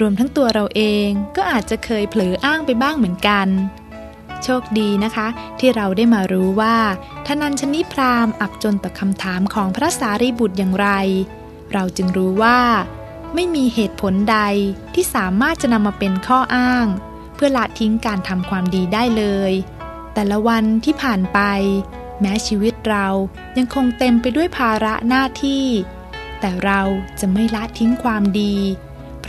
[0.00, 3.48] รวมทั้งตัวเราเองก็อาจจะเคยเผลออ้างไปบ้างเหมือนกัน
[4.42, 5.26] โชคดีนะคะ
[5.58, 6.76] ที่เราได้มารู้ว่า
[7.26, 10.88] ธนัญชนิพรามอับจนต่อคำถามของพระสารีบุตรอย่างไร
[11.72, 12.58] เราจึงรู้ว่า
[13.34, 14.38] ไม่มีเหตุผลใด
[14.94, 16.86] ที่สามารถจะนำมาเป็นข้ออ้าง
[17.34, 19.52] เพื่อละทิ้งการทำความดีได้เลย
[20.14, 21.40] แต่ละวันที่ผ่านไป
[22.20, 23.06] แม้ชีวิตเรา
[23.56, 25.66] ยังคงเต็มไปด้วยภาระหน้าที่
[26.40, 26.80] แต่เรา
[27.20, 28.54] จะไม่ละทิ้งความดี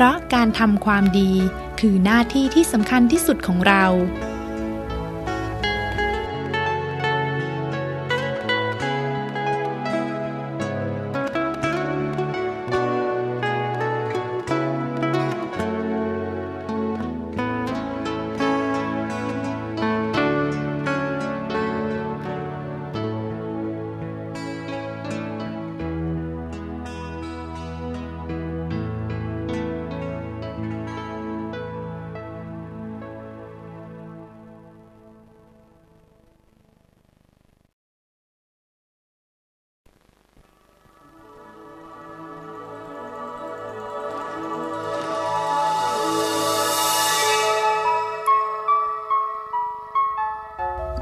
[0.02, 1.32] ราะการทำความดี
[1.80, 3.86] คือหน้าที่ที่สำคัญที่สุดของเรา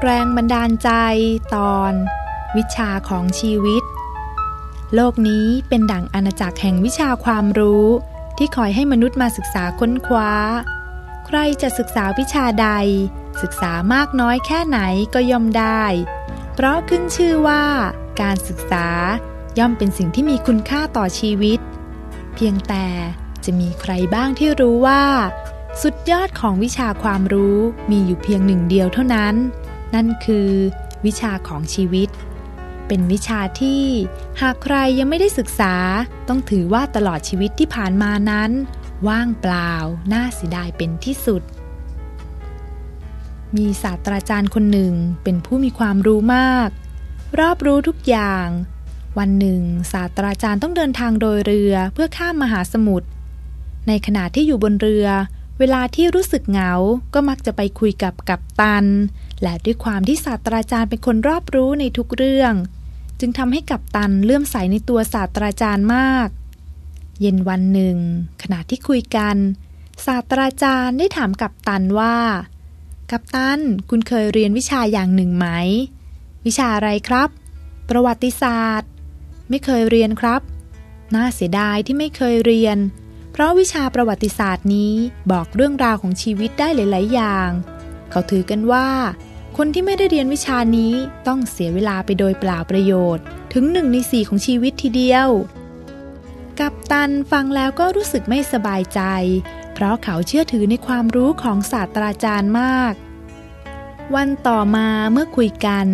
[0.02, 0.90] แรงบันดาลใจ
[1.54, 1.92] ตอน
[2.56, 3.82] วิชาของชีวิต
[4.94, 7.86] โลกนี้เป็นดั่งอาณาจักรแห่งวิชาความรู้
[8.38, 10.32] ที่คอยให้มนุษย์มาศึกษาค้นคว้า
[11.26, 12.68] ใครจะศึกษาวิชาใด
[13.42, 14.78] ศึกษามากน้อยแค่ไหน
[15.14, 15.82] ก็ย่อมได้
[16.54, 17.64] เพราะขึ้นชื่อว่า
[18.20, 18.86] การศึกษา
[19.58, 21.60] ย่อมเป็นสิ่งที่มีคุณค่าต่อชีวิต
[22.34, 22.86] เพียงแต่
[23.44, 25.04] จะมีใครบ้างที่รู้ว่า
[25.82, 27.58] สุดยอดของวิชาความรู้
[27.90, 29.34] มีอยู่เพียงหนึ่งเดียวเท่านั้น
[29.94, 30.48] นั่นคือ
[31.06, 32.08] วิชาของชีวิต
[32.86, 33.82] เป็นวิชาที่
[34.40, 35.74] หากใครยังไม่ได้ศึกษา
[36.28, 38.50] ต้องถือว่าตลอดชีวิตที่ผ่านมานั้น
[39.08, 39.72] ว่างเปล่า
[40.12, 41.42] น่าเสียดายเป็นที่สุด
[43.56, 46.68] มีศาสตราจารย์คนหนึ่งเป็นผู้มีความรู้มาก
[47.40, 48.46] รอบรู้ทุกอย่าง
[49.18, 53.08] วันหนึ่ง ศาสตราจารย์ต้องเดินทางโดยเรือเพื่อข้ามมหาสมุทร
[53.88, 55.06] ในขณะที่อยู่บนเรือ
[55.58, 56.72] เวลาที่รู้สึกเหงา
[57.14, 58.84] ก็มักจะไปคุยกับกัปตัน
[59.42, 62.54] และด้วยความที่ศาสตราจารย์เป็นคนรอบรู้ในทุกเรื่อง
[63.20, 66.28] จึงทำให้กัปตันเลื่อมใสในตัวศาสตราจารย์มาก
[67.20, 67.96] เย็นวันหนึ่ง
[68.42, 69.36] ขณะที่คุยกัน
[70.06, 72.16] ศาสตราจารย์ได้ถามกัปตันว่า
[73.10, 75.46] กัปตันคุณเคยเรียนวิชาอย่างหนึ่งไหม
[76.46, 77.28] วิชาอะไรครับ
[77.88, 78.90] ประวัติศาสตร์
[79.48, 80.40] ไม่เคยเรียนครับ
[81.14, 82.78] น่าเสียดายที่ไม่เคยเรียน
[83.32, 84.94] เพราะวิชาประวัติศาสตร์นี้
[85.32, 87.48] บอกเรื่องราวของชีวิตได้หลาย ๆ อย่าง
[88.10, 88.88] เขาถือกันว่า
[89.56, 90.92] คนที่ไม่ได้เรียนวิชานี้
[91.26, 95.28] ต้องเสียเวลาไปโดยเปล่าประโยชน์ ถึงหนึ่งในสี่ของชีวิตทีเดียว
[96.58, 99.00] กัปตันฟังแล้วก็รู้สึกไม่สบายใจ
[99.74, 102.94] เพราะเขาเชื่อถือในความรู้ของศาสตราจารย์มาก
[104.14, 105.86] วันต่อมาเมื่อคุยกัน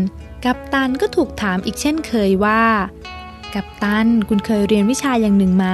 [0.45, 2.65] กัปตันก็ถูกถามอีกเช่นเคยว่า
[3.55, 5.67] กัปตันคุณเคยเรียนวิชาอย่างหนึ่งไหม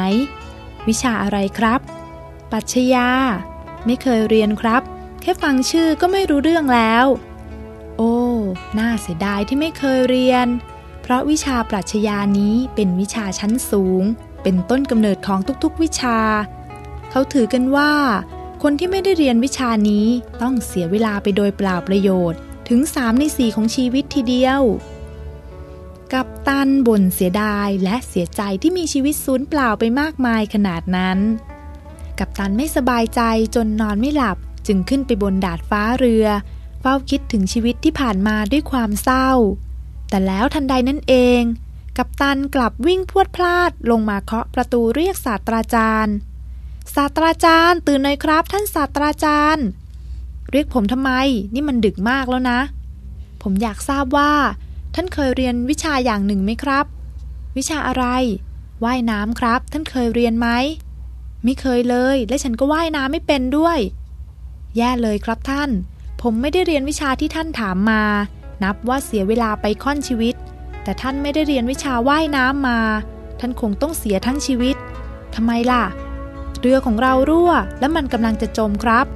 [0.88, 1.80] วิชาอะไรครับ
[2.52, 3.08] ปัชญา
[3.86, 4.82] ไม่เคยเรียนครับ
[5.20, 7.06] แค่ฟังชื่อก็ไม่รู้เรื่องแล้ว
[8.78, 10.46] น่าเสียดายที่ไม่เคยเรียน
[11.02, 14.02] เพราะวิชาปรัชญานี้เป็นวิชาชั้นสูง
[14.42, 16.18] เป็นต้นกำเนิดของทุกๆวิชา
[17.10, 17.92] เขาถือกันว่า
[18.62, 20.06] คนที่ไม่ได้เรียนวิชานี้
[20.42, 22.38] ต้องเสียเวลาไปโดยเปล่าประโยชน์
[22.68, 24.62] ถึงสามในสี่ของชีวิตทีเดียว
[26.12, 31.18] กับตันบ่นเสียดายและเสียใจที่มีชีวิตสูญเปล่าไปมากมายขนาดนั้น
[32.18, 33.20] กับตันไม่สบายใจ
[33.54, 34.36] จนนอนไม่หลับ
[34.66, 36.26] จึงขึ้นไปบนดาดฟ้าเรือ
[36.82, 39.30] เฝ้าคิดถึงชีวิตที่ผ่านมาด้วยความเศร้า
[40.08, 41.42] แต่แล้วทันใดนั่นเอง
[41.96, 46.14] กัปตันกลับวิ่งพวดพลาดลงมาเคาะประตูเรียกศาสตราจารย์
[46.94, 49.66] ศาสตราจารย์ตื่นหน่อยครับท่านศาสตราจารย์
[50.50, 51.10] เรียกผมทำไม
[51.54, 52.60] นี่มันดึกมากแล้วนะ
[53.42, 54.32] ผมอยากทราบว่า
[54.94, 56.86] ท่านเคยเรียนวิชาอย่างหนึ่งไหมครับ
[57.56, 58.04] วิชาอะไร
[58.84, 60.48] ว่ายน้ำครับ ท่านเคยเรียนไหม
[61.44, 63.78] ไม่เคยเลย และฉันก็ว่ายน้ำไม่เป็นด้วย
[64.76, 65.70] แย่เลยครับท่าน
[66.26, 68.02] ผมไม่ได้เรียนวิชาที่ท่านถามมา
[68.62, 70.34] นับว่าเสียเวลาไปค่อนชีวิต
[70.82, 72.80] แต่ท่านไม่ได้เรียนวิชาว่ายน้ำมา
[73.40, 74.76] ท่านคงต้องเสียทั้งชีวิต
[75.34, 75.84] ทำไมล่ะ
[76.60, 79.06] เรือของเรารั่ว และมันกำลังจะจมครับ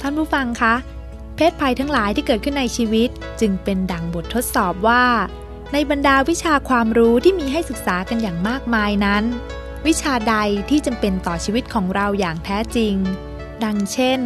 [0.00, 0.74] ท่านผู้ฟังคะ
[1.36, 3.08] เพศภัยทั้งหลายที่เกิดขึ้นในชีวิต
[3.40, 5.04] จึงเป็นดังบททดสอบว่า
[5.72, 9.24] ในบรรดาวิชาความรู้ที่มีให้ศึกษากันอย่างมากมายนั้น
[9.86, 10.36] วิชาใด
[10.70, 12.94] ที่จำเป็นต่อชีวิตของเราอย่างแท้จริง
[13.64, 14.20] ดังเช่น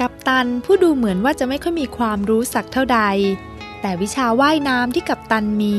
[0.00, 3.00] กัปตันผู้ดูเหมือนว่าจะไม่ค่อยมีความรู้สักเท่าใด
[3.80, 5.76] แต่วิชาว่ายน้ำที่กัปตันมี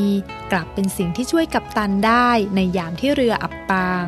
[0.52, 4.06] กลับเป็นสิ่งที่ช่วยกัปตันได้ในยามที่เรืออับปาง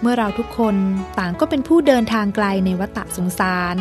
[0.00, 0.76] เมื่อเราทุกคน
[1.18, 3.76] ต่างก็เป็นผู้เดินทางไกลในวัฏสงสาร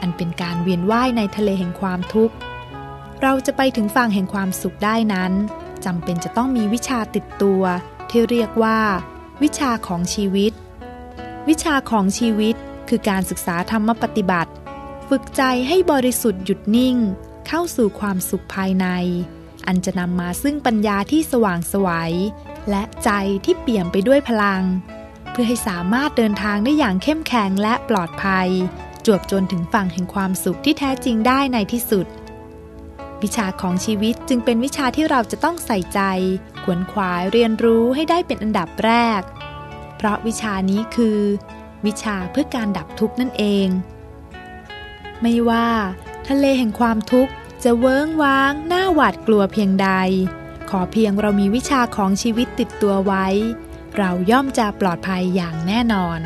[0.00, 2.34] อันเป็นการเวียนว่ายในทะเลแห่งความทุกข์
[3.22, 5.32] เราจะไปถึงฝั่งแห่งความสุขได้นั้น
[5.84, 7.62] จำเป็นจะต้องมีวิชาติดตัว
[8.10, 8.80] ที่เรียกว่า
[9.42, 10.52] วิชาของชีวิต
[11.48, 12.54] วิชาของชีวิต
[12.88, 14.52] คือการศึกษาธรรมปฏิบัติ
[15.08, 16.96] ฝึกใจให้บริสุทธิ์หยุดนิ่ง
[17.48, 18.86] เข้าสู่ความสุขภายใน
[19.66, 22.12] อันจะนำมาซึ่งปัญญาที่สว่างสวยัย
[22.70, 23.10] และใจ
[23.44, 24.62] ที่เปี่ยมไปด้วยพลัง
[25.30, 28.48] เพื่อให้สามารถเดินทางได้อย่างเข้มแข็งและปลอดภัย
[29.06, 32.06] จวบจนถึงฝั่งแห่งความสุขที่แท้จริงได้ในที่สุด
[33.22, 36.00] วิชาของชีวิตจึงเป็นวิชาที่เราจะต้องใส่ใจ
[36.64, 39.22] ขวนขวายเรียนรู้ให้ได้เป็นอันดับแรก
[39.96, 41.20] เพราะวิชานี้คือ
[41.86, 43.68] วิชาเพื่อการดับทุกข์นั่นเอง
[45.22, 45.68] ไม่ว่า
[46.28, 47.32] ทะเลแห่งความทุกข์
[47.64, 49.90] จะเวิ้งว้างหน้าหวาดกลัวเพียงใด
[50.70, 53.26] ขอเพียงเรามีวิชาของชีวิตติดตัวไว้
[53.96, 56.20] เราย่อมจะปลอดภัยอย่างแน่นอน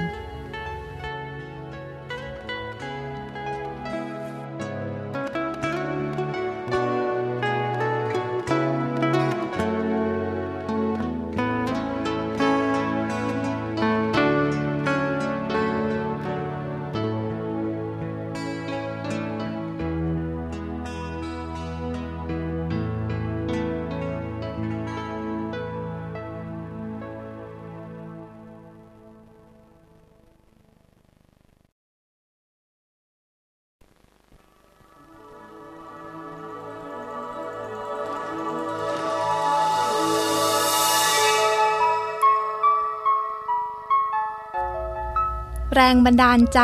[45.76, 46.60] แรงบันดาลใจ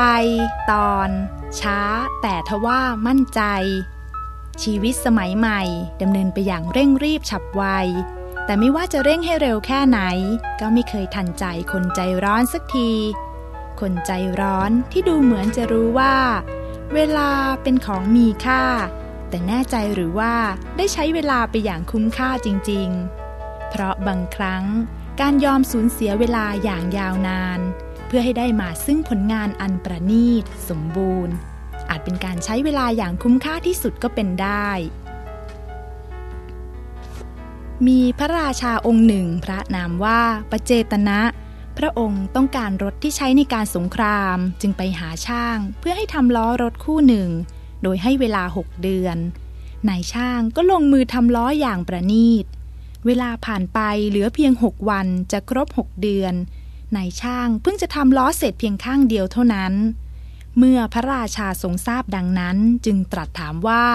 [0.73, 1.11] ตอน
[1.61, 1.81] ช้า
[2.23, 3.43] แต่ทว่ามั่นใจ
[4.63, 5.63] ชีวิตสมัยใหม่
[6.03, 7.65] ดำเนินไปอย่างเร่งรีบฉับไว
[8.45, 10.01] แต่ไม่ว่าจะเร่งให้เร็วแค่ไหน
[10.61, 12.91] ก็ไม่เคยทันใจคนใจร้อนสักที
[13.81, 16.17] คนใจร้อนที่ดูเหมือนจะรู้ว่า
[16.95, 17.31] เวลา
[17.63, 18.65] เป็นของมีค่า
[19.29, 20.35] แต่แน่ใจหรือว่า
[20.77, 22.89] ได้ใช้เวลาไปอย่างคุ้มค่าจริง
[23.31, 24.65] ๆ เพราะบางครั้ง
[25.21, 27.61] การยอมสูญเสียเวลาอย่างยาวนาน
[28.09, 31.35] เพื่อให้ได้มาซึ่งผลงานอันประณีต สมบูรณ์
[31.91, 34.69] อาจเป็นการใช้เวลาอย่างคุ้มค่าที่สุดก็เป็นได้
[37.87, 41.21] มีพระราชาองค์หนึ่งพระนามว่าประเจตนะ
[41.79, 47.29] พระองค์ต้องการรถที่ใช้ในการสงครามจึงไปหาช่าง เพื่อให้ทำล้อรถคู่หนึ่ง
[47.83, 49.17] โดยให้เวลาหกเดือน
[49.89, 52.45] นายช่างก็ลงมือทำล้ออย่างประณีต
[53.07, 56.35] เวลาผ่านไปเหลือเพียงหกวันจะครบหกเดือน
[56.97, 59.73] นายช่างเพิ่งจะทำล้อเสร็จเพียงข้างเดียวเท่านั้น
[60.59, 63.87] เมื่อพระราชาทรงทราบดังนั้นจึงตรัสถามว่า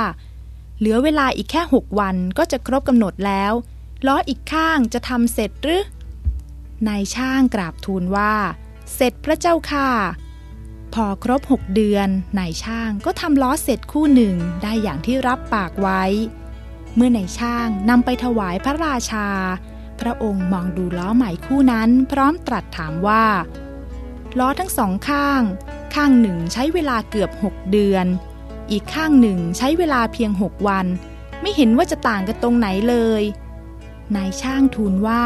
[0.80, 3.54] เหลือเวลาอีกแค่หกวันก็จะครบกำหนดแล้ว
[4.08, 5.84] ล้ออีกข้างจะทำเสร็จหรือ
[6.88, 8.34] นายช่างกราบทูลว่า
[8.96, 9.90] เสร็จพระเจ้าค่ะ
[10.94, 12.08] พอครบหกเดือน
[12.40, 16.04] นายช่างก็ทำล้อเสร็จคู่หนึ่งได้อย่างที่รับปากไว้
[16.96, 19.28] เมื่อนายช่างนำไปถวายพระราชา
[20.02, 23.26] พระองค์มองดูล้อใหม่คู่นั้นพร้อมตรัสถามว่า
[24.40, 25.42] ล้อทั้งสองข้าง
[25.96, 28.06] ข้างหนึ่งใช้เวลาเกือบหกเดือน
[28.72, 30.86] อีกข้างหนึ่งใช้เวลาเพียงหกวัน
[31.42, 33.24] ไม่เห็นว่าจะต่างกันตรงไหนเลย
[34.16, 35.24] นายช่างทูลว่า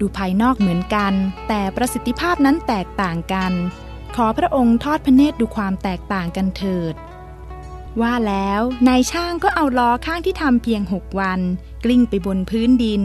[0.00, 1.12] ดูภายนอกเหมือนกัน
[1.48, 3.52] แต่ประสิทธิภาพนั้นแตกต่างกัน
[4.16, 6.94] ขอพระองค์ทอดพระเนตรดูความแตกต่างกันเถิด
[8.00, 11.40] ว่าแล้วนายช่างก็เอาล้อข้างที่ทำเพียงหกวัน
[11.84, 13.02] กลิ้งไปบนพื้นดิน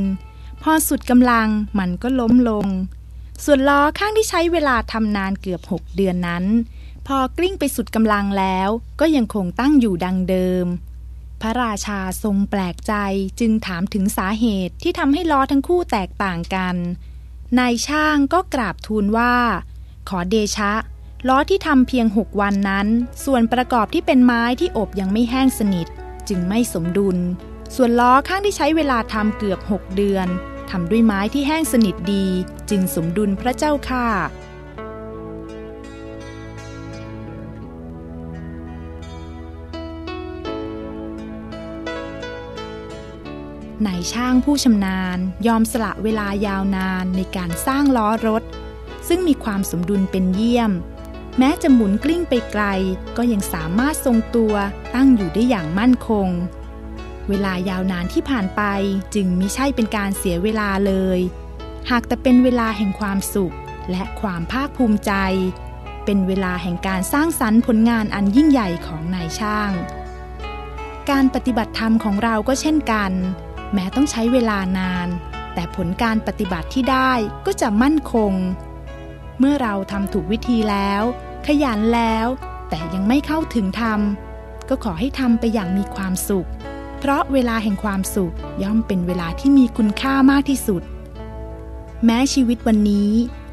[0.64, 1.48] พอสุดกำลัง
[1.80, 2.68] มันก็ล้มลง
[3.44, 6.46] ส่วนล้อข้างที่ใช้เวลาทำนานเกือบหกเดือนนั้น
[7.08, 10.66] พอกลิ้งไปสุดกำลังแล้วก็ยังคงตั้งอยู่ดังเดิม
[11.42, 12.94] พระราชาทรงแปลกใจ
[13.40, 16.76] จึงถามถึงสาเหตุที่ทำให้ล้อทั้งคู่แตกต่างกัน
[17.60, 19.36] นายช่างก็กราบทูลว่า
[20.10, 20.74] ขอเดชะ
[21.28, 22.88] ล้อที่ทำเพียงหกวันนั้น
[23.26, 25.88] ส่วนประกอบที่เป็นไม้ที่อบยังไม่แห้งสนิท
[26.28, 27.18] จึงไม่สมดุล
[27.76, 30.28] ส่วนล้อข้างที่ใช้เวลาทำเกือบหกเดือน
[30.78, 32.26] ทำด้วยไม้ที่แห้งสนิทดี
[32.70, 34.08] จึงสมดุลพระเจ้าค่ะ
[43.86, 45.18] นายช่างผู้ชำนาญ
[45.48, 48.44] ยอมสละเวลายาวนานในการสร้างล้อรถ
[49.08, 50.72] ซึ่งมีความสมดุลเป็นเยี่ยม
[51.38, 52.64] แม้จะหมุนกลิ้งไปไกล
[53.18, 54.54] ก็ยังสามารถทรงตัว
[54.96, 56.30] ตั้งอยู่ได้อย่างมั่นคง
[57.30, 58.62] เวลายาวนานที่ผ่านไป
[59.16, 61.20] จึงมิใช่เป็นการเสียเวลาเลย
[61.90, 63.56] หากแต่เป็นเวลาแห่งความสุข
[63.92, 65.14] และความภาคภูมิใจ
[66.06, 69.72] เป็นเวลาแห่งการสร้างสรรค์ผลงานอันยิ่งใหญ่ของนายช่าง
[71.10, 73.12] การปฏิบัติธรรมของเราก็เช่นกัน
[73.74, 75.08] แม้ต้องใช้เวลานาน
[75.54, 77.12] แต่ผลการปฏิบัติที่ได้
[77.46, 78.34] ก็จะมั่นคง
[79.40, 81.04] เมื่อเราทำถูกวิธีแล้ว
[81.48, 82.28] ขยันแล้ว
[82.70, 84.00] แแต่ยังไม่เข้าถึงธรรม
[84.70, 86.48] ก็ขอให้ทำไปอย่างมีความสุข
[87.06, 90.84] เพราะเวลาแห่งความสุขย่อมเป็นเวลาที่มีคุณค่ามากที่สุด
[92.06, 93.12] แม้ชีวิตวันนี้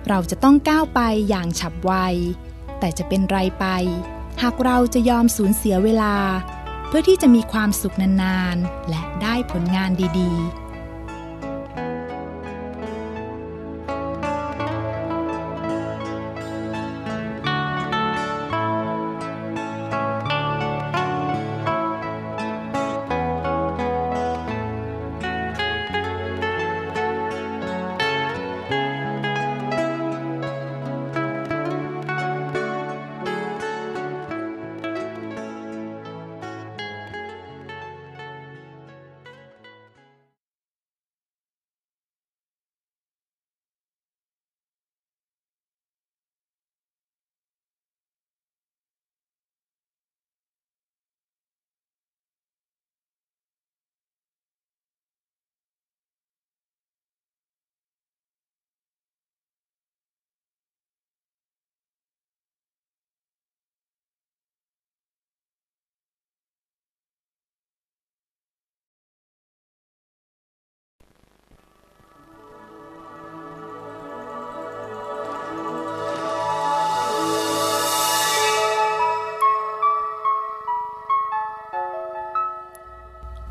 [0.08, 1.92] เราจะต้องก้าวไปอย่างฉับไว
[2.78, 3.66] แต่จะเป็นไรไป
[4.42, 6.16] หากเราจะยอมสูญเสียเวลา
[6.86, 10.69] เพื่อที่จะมีความสุขนานๆ และได้ผลงานดีๆ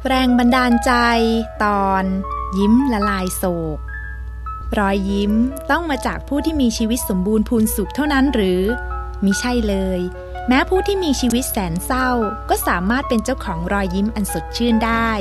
[0.07, 0.91] แรงบันดาลใจ
[1.63, 2.03] ตอน
[2.57, 3.43] ยิ้มละลายโศ
[3.77, 3.79] ก
[4.77, 5.33] รอยยิ้ม
[5.71, 8.61] ต้องมาจากผู้ที่มีชีวิตสมบูรณ์พูนสุขเท่านั้นหรือ
[9.23, 9.99] มิใช่เลย
[10.47, 12.09] แม้ผู้ที่มีชีวิตแสนเศร้า
[12.49, 15.11] ก็สามารถเป็นเจ้าของรอยยิ้มอันสดชื่นได้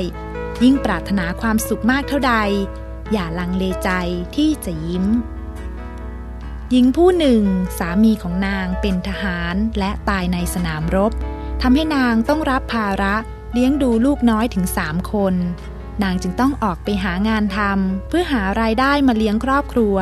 [0.63, 2.35] ยิ่งปรารถนาความสุขมากเท่าใด
[3.11, 3.89] อย่าลังเลใจ
[4.35, 5.05] ที่จะยิ้ม
[6.69, 7.43] หญิงผู้หนึ่ง
[7.77, 11.11] สามีของนางเป็นทหารและตายในสนามรบ
[11.61, 13.15] ทำให้นางต้องรับภาระ
[13.53, 15.35] เลี้ยงดูลูกน้อยถึงสามคน
[16.03, 19.97] นางจึงต้องออกไปหางานทำเพื่อหารายได้มาเลี้ยงครอบครัว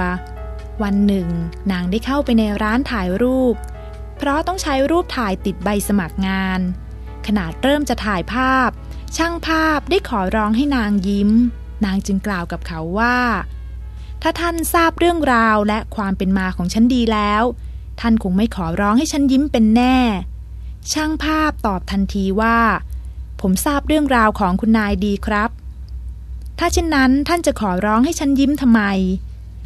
[0.84, 1.28] วันหนึ่ง
[1.72, 3.56] นางได้เข้าไปในร้านถ่ายรูป
[4.18, 6.60] เพราะต้องใช้รูปถ่ายติดใบสมัครงาน
[7.28, 8.70] ขนาดเริ่มจะถ่ายภาพ
[9.18, 11.32] ช่างภาพได้ขอร้องให้นางยิ้ม
[11.86, 13.18] นางจึงกล่าวกับเขาว่า
[14.22, 17.44] ถ้าท่านทราบเรื่องราวและความเป็นมาของฉันดีแล้ว
[18.00, 19.98] ท่านคงไม่ขอร้องให้ฉันยิ้มเป็นแน่
[20.94, 22.58] ช่างภาพตอบทันทีว่า
[23.42, 25.50] ผมทราบเรื่องราวของคุณนายดีครับ
[26.60, 28.82] ถ้าเช่นนั้นท่านจะขอร้องให้ฉันยิ้มทำไม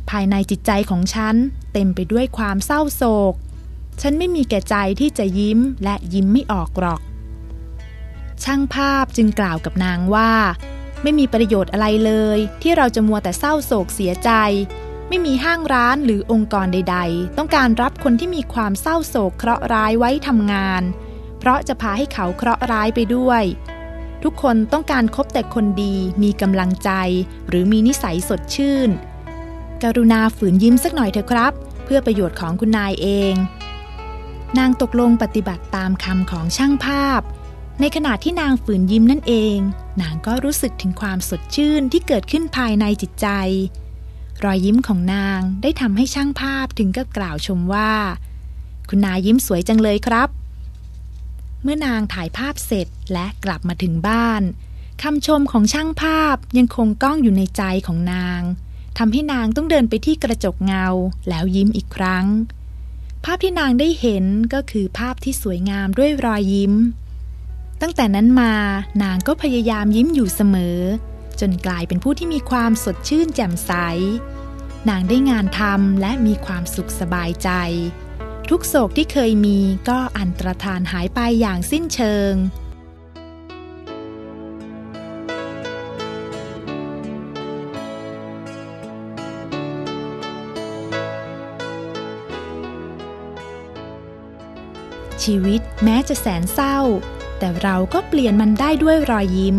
[0.10, 1.36] ภายในจิตใจของฉัน
[1.74, 3.34] เต็มไปด้วยความเศร้าโศก
[4.02, 7.02] ฉันไม่มีแก่ใจที่จะยิ้มและยิ้มไม่ออกหรอก
[8.44, 10.32] ช่างภาพจึงกล่าวกับนางว่า
[11.02, 14.32] ไม่มีประโยชน์อะไรเลย ที่เราจะมัวแต่เศร้าโศกเสียใจ
[15.08, 20.82] ไม่มีห้างร้านหรือองค์กรใด ๆ ต้องการรับคนที่มีความเศร้าโศกเคราะห์ร้ายไว้ทำงาน
[21.42, 23.44] เพราะจะพาให้เขาเคราะห์ร้ายไปด้วย
[24.24, 26.92] ทุกคนต้องการคบแต่คนดีมีกำลังใจ
[27.48, 28.90] หรือมีนิสัยสดชื่น
[29.84, 33.34] กรุณาฝืนยิ้มสักหน่อยเถอะครับ เพื่อประโยชน์ของคุณนายเอง
[34.58, 37.22] นางตกลงปฏิบัติตามคำของช่างภาพ
[37.80, 39.58] ในขณะที่นางฝืนยิ้มนั่นเอง
[40.02, 43.28] นางก็รู้สึกถึงความสดชื่นที่เกิดขึ้นภายในจิตใจ
[44.44, 47.92] รอยยิ้มของนางได้ทำให้ช่างภาพถึงกับกล่าวชมว่า
[48.90, 50.30] คุณนายยิ้มสวยจังเลยครับ
[51.64, 54.42] เมื่อนางถ่ายภาพเสร็จและกลับมาถึงบ้าน
[55.04, 58.42] คำชมของช่างภาพยังคงก้องอยู่ในใจของนาง
[58.98, 60.88] ทำให้นางต้องเดินไปที่กระจกเงา
[61.30, 62.26] แล้วยิ้มอีกครั้ง
[63.24, 66.74] ภาพที่นางได้เห็นก็คือภาพที่สวยงามด้วยรอยยิ้ม
[67.82, 68.54] ตั้งแต่นั้นมา
[69.04, 70.80] นางก็พยายามยิ้มอยู่เสมอ
[71.40, 73.72] จนกลายเป็นผู้ที่มีความสดชื่นแจ่มใส
[74.90, 77.50] นางได้งานทำและมีความสุขสบายใจ
[78.50, 82.34] ทุกโศกที่เคยมีก็อันตรธานหายไปอย่างสิ้นเชิง
[95.24, 96.80] ชีวิตแม้จะแสนเศร้า
[97.40, 99.58] แต่เราก็เปลี่ยนมันได้ด้วยรอยยิ้ม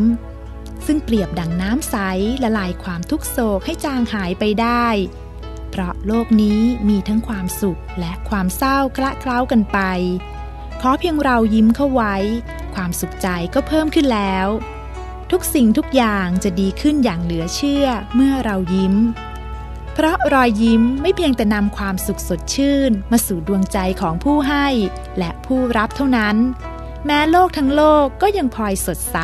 [0.86, 1.96] ซึ่งเปรียบดังน้ำใส
[2.42, 4.86] ละลายความทุกโศกให้จางหายไปได้
[5.74, 9.78] เพราะโลกนี้มีทั้งความสุขและความเศร้าคละเคล้ากันไป
[10.80, 12.16] ขอเพียงเรายิ้มเข้าไว้
[12.74, 14.48] ความสุขใจก็เพิ่มขึ้นแล้ว
[15.30, 18.94] ทุกสิ่งทุกอย่างจะดีขึ้นอย่างเหลือเชื่อเมื่อเรายิ้ม
[19.94, 24.66] เพราะรอยยิ้มไม่เพียงแต่นำความสุขสดชื่น มาสู่ดวงใจของผู้ให้
[25.18, 26.36] และผู้รับเท่านั้น
[27.06, 29.18] แม้โลกทั้งโลกก็ยังพลอยสดใส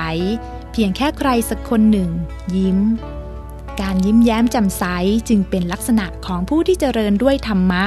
[0.72, 2.10] เพียงแค่ใครสักคนหนึ่ง
[2.56, 2.78] ยิ้ม
[3.80, 4.84] การยิ้มแย้มแจ่มใส
[5.28, 7.84] จึงเป็นลักษณะของผู้ที่เจริญด้วยธรรมะ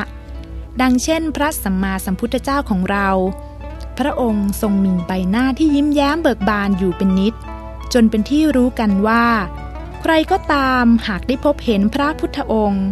[0.81, 3.09] ดังเช่น พระสัมมาสัมพุทธเจ้าของเรา
[3.97, 7.33] พพระองค์ทรงมีใบหน้าที่ยิ้มแย้มเบิกบานอยู่เป็นนิด
[7.93, 9.25] จนเป็นที่รู้กันว่า
[10.01, 12.85] ใครก็ตามหากได้พบเห็นพระพุทธองค์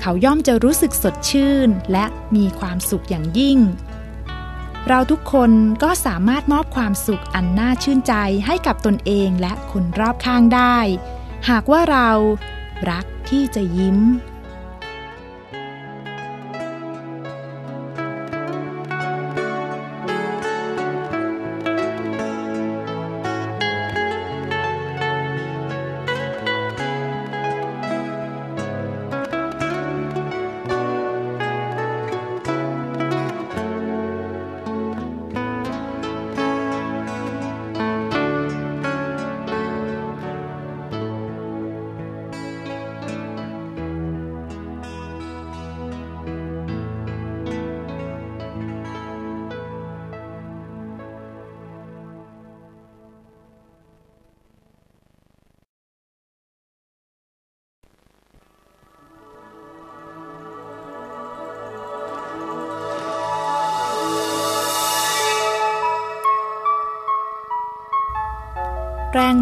[0.00, 2.04] เขาย่อมจะรู้สึกสดชื่นและ
[2.36, 3.58] มีความสุขอย่างยิ่ง
[4.88, 5.50] เราทุกคน
[5.82, 8.14] ก็สามารถมอบความสุขอันน่าชื่นใจ
[8.46, 10.78] ให้กับตนเองและคนรอบข้างได้
[11.48, 12.10] หากว่าเรา
[12.90, 13.98] รักที่จะยิ้ม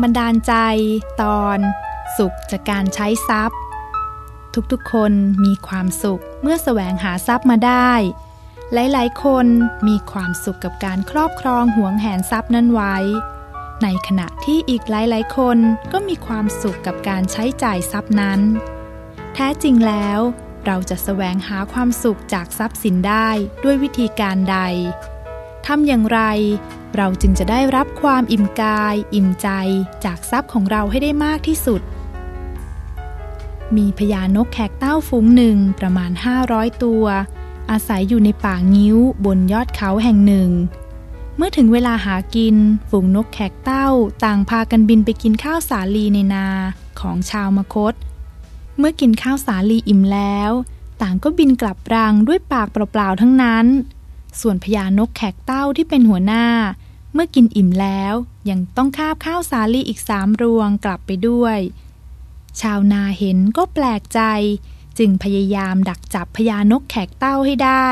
[0.08, 0.54] บันดาลใจ
[1.22, 1.58] ตอน
[2.18, 3.58] สุขจากการใช้ทรัพย์
[4.72, 5.12] ทุกๆคน
[5.44, 7.92] มีความสุขเมื่อแสวงหาทรัพย์มาได้
[8.72, 9.46] หลายๆ คน
[9.88, 12.96] มีความสุขกับการครอบครองหวงแหนทรัพย์นั้นไว้
[13.82, 15.58] ในขณะที่อีกหลายๆ คน
[15.92, 18.40] ก็มีความสุขกับการใช้จ่ายทรัพย์นั้น
[19.34, 20.20] แท้จริงแล้ว
[20.66, 23.28] เราจะแสวงหาความสุขจากทรัพย์สินได้
[23.64, 24.58] ด้วยวิธีการใด
[25.66, 26.20] ทำอย่างไร
[26.96, 29.48] เราจึงจะได้รับความอิ่มกาย อิ่มใจ
[30.04, 31.80] จากทรัพย์ของเราให้ได้มากที่สุด
[33.76, 36.10] มีพญานกแขกเต้าฝูงหนึ่งประมาณ
[36.46, 37.04] 500 ตัว
[37.70, 40.50] อาศัยอยู่ในป่างิ้วบนยอดเขาแห่งหนึ่ง
[41.36, 42.56] เมื่อถึงเวลาหากิน
[42.90, 43.88] ฝูงนกแขกเต้า
[44.24, 46.46] ต่างพากันบินไปกินข้าวสาลีในนา
[47.00, 47.94] ของชาวมคต
[48.78, 50.50] เมื่อกินข้าวสาลีอิ่มแล้ว
[51.02, 53.66] ต่างก็บินกลับรังด้วยปากเปล่าๆทั้งนั้น
[54.40, 56.46] ส่วนพญานกแขกเต้าที่เป็นหัวหน้า
[57.12, 58.14] เมื่อกินอิ่มแล้ว
[58.50, 61.58] ยังต้องคาบข้าวสาลีอีกสามรวงกลับไปด้วย
[62.60, 64.20] ชาวนาเห็นก็แปลกใจ
[64.98, 67.88] จึงพยายามดักจับพญานกแขกเต้าให้ได้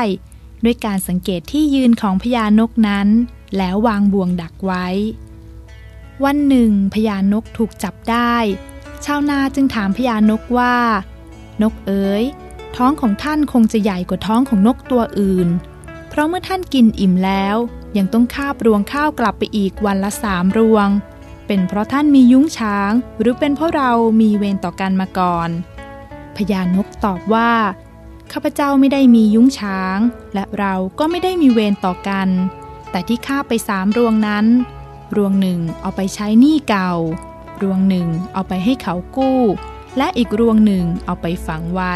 [0.63, 3.07] ด้วยการสังเกตที่ยืนของพญานกนั้น
[3.57, 4.87] แล้ววางบ่วงดักไว้
[6.23, 8.35] วันหนึ่งพญานกถูกจับได้
[9.05, 10.75] ชาวนาจึงถามพญานกว่า
[11.61, 12.23] นกเอ๋ย
[12.75, 15.49] ท้องของท่านคงจะใหญ่กว่าท้องของนกตัวอื่น
[16.17, 17.55] ราะเมื่อท่านกินอิ่มแล้ว
[17.97, 20.87] ยังต้องคาบรวงข้าวกลับไปอีกวันละสามรวง
[21.47, 23.91] เป็นเพราะท่านมียุ้งช้าง หรือเป็นเพราะเรา
[24.21, 25.49] มีเวรต่อกันมาก่อน
[26.35, 27.51] พญานกตอบว่า
[28.31, 29.97] ข้าพเจ้าไม่ได้มียุ้งช้าง
[30.33, 32.27] และเราก็ไม่ได้มีเวรต่อกัน
[32.91, 34.45] แต่ที่ข้าไปสามรวงนั้น
[35.15, 36.91] รวงหนึ่งเอาไปใช้หนี้เก่า
[37.61, 39.41] รวงหนึ่งเอาไปให้เขากู้
[39.97, 41.95] และอีกรวงหนึ่งเอาไปฝังไว้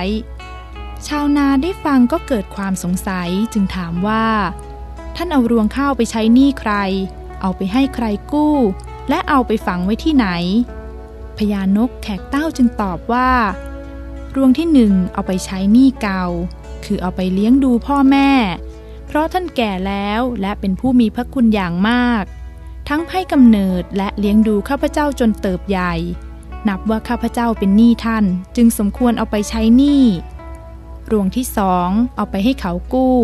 [1.08, 4.28] ชาวนาได้ฟังก็เกิดความสงสัยจึงถามว่า
[5.16, 6.74] ท่านเอารวงข้าวไปใช้หนี้ใคร
[7.42, 8.56] เอาไปให้ใครกู้
[9.10, 10.28] และเอาไปฝังไว้ที่ไหน
[11.38, 13.32] พญานกแขกเต้าจึงตอบว่า
[14.36, 16.26] รวงที่หนึ่งเอาไปใช้หนี้เก่า
[16.86, 18.30] คือเอาไปเลี้ยงดูพ่อแม่
[19.08, 22.24] เพราะท่านแก่แล้วและเป็นผู้มีพระคุณอย่างมาก
[22.90, 25.94] ทั้งให้กำเนิดและเลี้ยงดูข้าพเจ้าจนเติบใหญ่
[26.68, 28.26] นับว่าข้าพเจ้าเป็นหนี้ท่าน
[28.56, 30.04] จึงสมควรเอาไปใช้หนี้
[31.12, 33.18] รวงที่สองเอาไปให้เขากู้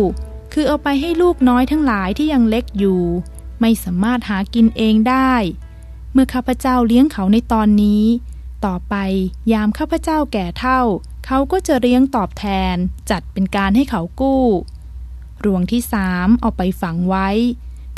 [0.52, 3.02] คือเอาไปให้ลูกน้อยทั้งหลายที่ยังเล็กอยู่
[3.60, 5.32] ไม่สามารถหากินเองได้
[6.12, 8.04] เมื่อข้าพเจ้าเลี้ยงเขาในตอนนี้
[8.66, 8.94] ต่อไป
[9.52, 10.80] ยามข้าพเจ้าแก่เท่า
[11.26, 12.76] เขาก็จะเลี้ยงตอบแทน
[13.10, 14.44] จัดเป็นการให้เขากู้
[15.44, 17.28] รวงที่สามเอาไปฝังไว้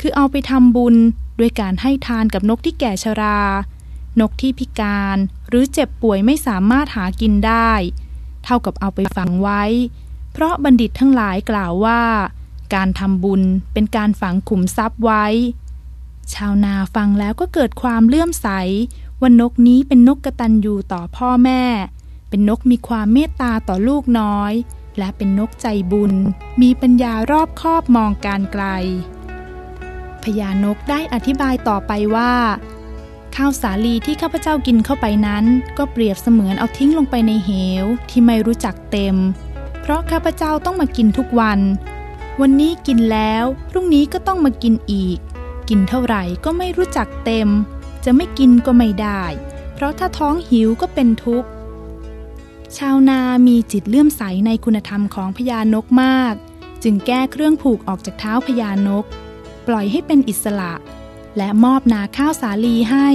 [0.01, 0.95] คือเอาไปทำบุญ
[1.39, 3.41] ด้วยการให้ทานกับนกที่แก่ชรา
[4.19, 5.17] นกที่พิการ
[5.49, 7.71] หรือเจ็บป่วยไม่สามารถหากินได้
[8.43, 9.63] เท่ากับเอาไปฝังไว้
[10.31, 12.01] เพราะบัณฑิตทั้งหลายกล่าวว่า
[12.75, 13.41] การทำบุญ
[13.73, 15.25] เป็นการฝังขุมทรัพย์ไว้
[16.33, 18.47] ชาวนาฟังแล้วก็เกิดความเลื่อมใส
[19.21, 21.63] ว่านกนี้เป็นนกกระตันยูต่อพ่อแม่
[22.29, 24.53] เป็นนกมีความเมตตาต่อลูกน้อย
[24.97, 26.13] และเป็นนกใจบุญ
[26.61, 28.65] มีปัญญารอบคอบมองการไกล
[30.23, 32.33] พญานกได้อธิบายต่อไปว่า
[33.35, 35.45] ข้าวสาลีที่ข้าพเจ้ากินเข้าไปนั้น
[35.77, 37.51] ก็เปรียบเสมือนเอาทิ้งลงไปในเห
[37.83, 39.15] วที่ไม่รู้จักเต็ม
[39.81, 41.59] เพราะข้าพเจ้าต้องมากินทุกวัน
[42.41, 45.19] วันนี้กินแล้วพรุ่งนี้ก็ต้องมากินอีก
[45.69, 47.49] กินเท่าไหร่ก็ไม่รู้จักเต็ม
[48.05, 49.23] จะไม่กินก็ไม่ได้
[49.73, 51.49] เพราะถ้าท้องหิวก็เป็นทุกข์
[52.77, 56.35] ชาวนามีจิตเลื่อมใสในคุณธรรมของพญานกมาก
[56.83, 59.07] จึงแก้เครื่องผูกออกจากเท้าพญานกป
[59.67, 60.73] ปล่อยให้เป็นอิสระ
[61.37, 63.09] และมอบนาข้าวสาลีให้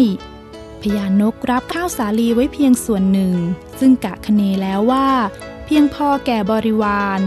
[0.81, 3.35] พญานกรับข้าวสาลีไว้เพียงส่วนหนึ่ง
[3.81, 5.09] ซึ่งกะคะเนแล้วว่า
[5.65, 7.21] เพียงพอแก่บริวาร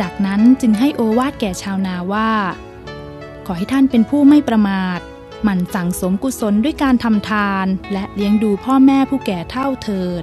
[0.00, 2.30] จากนั้นจึงให้โอวาดแก่ชาวนาว่า
[3.46, 5.00] ขอให้ท่านเป็นผู้ไม่ประมาท
[5.42, 10.22] หมั่นสั่งสมกุศลด้วยการทำทาน และเลี้ยงดูพ่อแม่ผู้แก่เท่าเถิด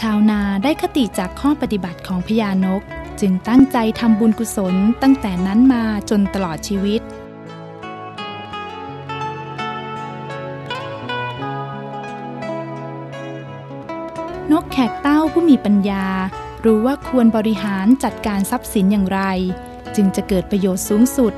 [0.00, 2.82] ชาวนาได้คติจากข้อปฏิบัติของพญานก
[3.20, 7.00] จึงตั้งใจทำบุญกุศลตั้งแต่นั้นมาจนตลอดชีวิต
[14.52, 16.06] นกแขกเต้าผู้มีปัญญา
[16.64, 19.20] รู้ว่าควรบริหารจัดการทรัพย์สินอย่างไร
[19.96, 21.32] จึงจะเกิดประโยชน์สูงสุด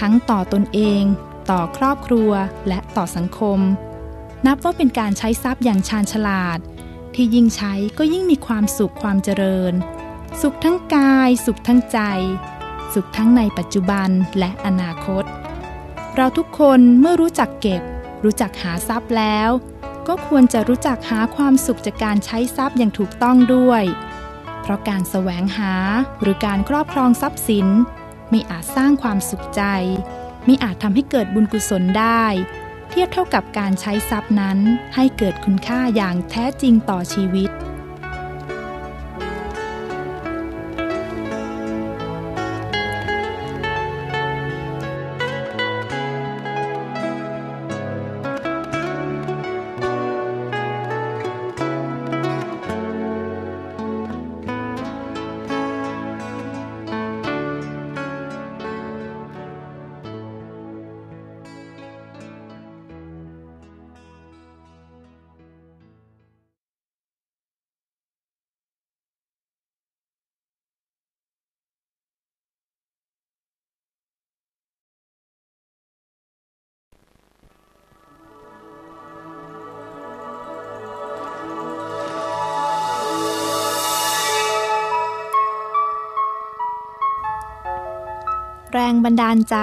[0.00, 1.02] ทั้งต่อตนเอง
[1.50, 2.30] ต่อครอบครัว
[2.68, 3.58] และต่อสังคม
[4.46, 6.58] นับว่าเป็นการใช้ทรัพย์อย่างชาญฉลาด
[7.14, 9.72] ที่ยิ่งใช้ก็ยิ่งมีความสุขความเจริญ
[10.40, 11.98] สุขทั้งกาย สุขทั้งใจ
[12.94, 15.24] สุขทั้งในปัจจุบันและอนาคต
[16.16, 17.82] เราทุกคนเมื่อรู้จักเก็บ
[18.24, 19.50] รู้จักหาทรัพย์แล้ว
[20.08, 23.82] ก็ควรจะรู้จักหาความสุขจากการใช้ทรัพย์อย่างถูกต้องด้วย
[24.62, 25.74] เพราะการแสวงหา
[26.20, 27.66] หรือการครอบครองทรัพย์สิน
[28.30, 29.62] ไม่อาจสร้างความสุขใจ
[30.44, 32.24] ไม่อาจทำให้เกิดบุญกุศลได้
[32.88, 34.58] เทียบเท่ากับการใช้ทรัพย์นั้น
[34.94, 37.50] ให้เกิดคุณค่าอย่างแท้จริงต่อชีวิต
[88.86, 89.56] รงบันดาลใจ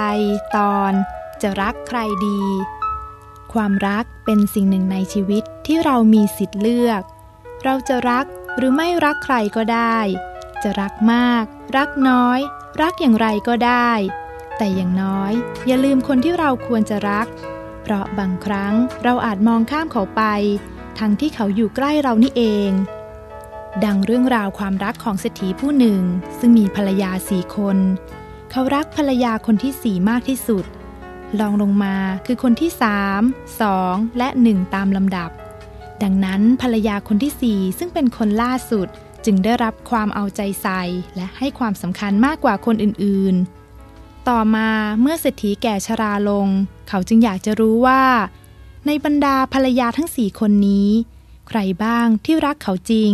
[0.58, 0.94] ตอน
[1.42, 2.42] จะรักใครดี
[3.54, 7.02] ความรักเป็นสิ่งหนึ่งในชีวิตที่เรามีสิทธิ์เลือก
[7.64, 8.26] เราจะรัก
[8.58, 9.98] หรือไม่รักใครก็ได้
[10.64, 11.44] จะรักมาก
[11.78, 12.40] รักน้อย
[12.82, 13.92] รักอย่างไรก็ได้
[14.58, 15.34] แต่อย่างน้อย
[15.68, 17.28] อย่าลืมคนที่เราควรจะรัก
[17.82, 20.24] เพราะบางครั้งเราอาจมองข้ามเขาไป
[21.00, 22.72] ทั้งที่เขาอยู่ใกล้เรานี่เอง
[23.86, 26.02] ดังเรื่องราวความรักของเศรษฐีผู้หนึ่ง
[26.40, 27.78] ซึ่งมีภรรยาสี่คน
[28.56, 30.66] เขารักภรรยาคนที่สี่มากที่สุด
[31.40, 31.96] ลองลงมา
[32.26, 33.22] คือคนที่สาม
[33.62, 35.30] สองและหนึ่งตามลำดับ
[36.04, 38.88] ดังนั้นภรรยาคนที่สี่ซึ่งเป็นคนล่าสุด
[39.26, 40.82] จึงได้รับความเอาใจใส่
[41.16, 44.70] และให้ความสำคัญมากกว่าคนอื่นๆ ต่อมา
[45.02, 46.48] เมื่อเศรษฐีแก่ชราลง
[46.90, 48.04] เขาจึงอยากจะรู้ว่า
[48.86, 50.90] ในบรรดาภรรยาทั้งสี่คนนี้
[51.48, 53.14] ใครบ้างที่รักเขาจริง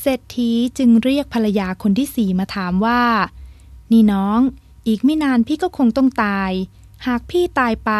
[0.00, 3.02] เศรษฐีจึงเรียกภรรยาคนที่สี่มาถามว่า
[3.92, 4.40] นี่น้อง
[4.86, 6.52] อีกไม่นานพี่ก็คงต้องตาย
[7.06, 7.92] หากพี่ตายไป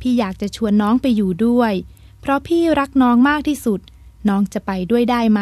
[0.00, 1.72] พี่อยากจะชวนน้องไปอยู่ด้วย
[2.20, 3.80] เพราะพี่รักน้องมากที่สุด
[4.28, 5.40] น้องจะไปด้วยได้ไหม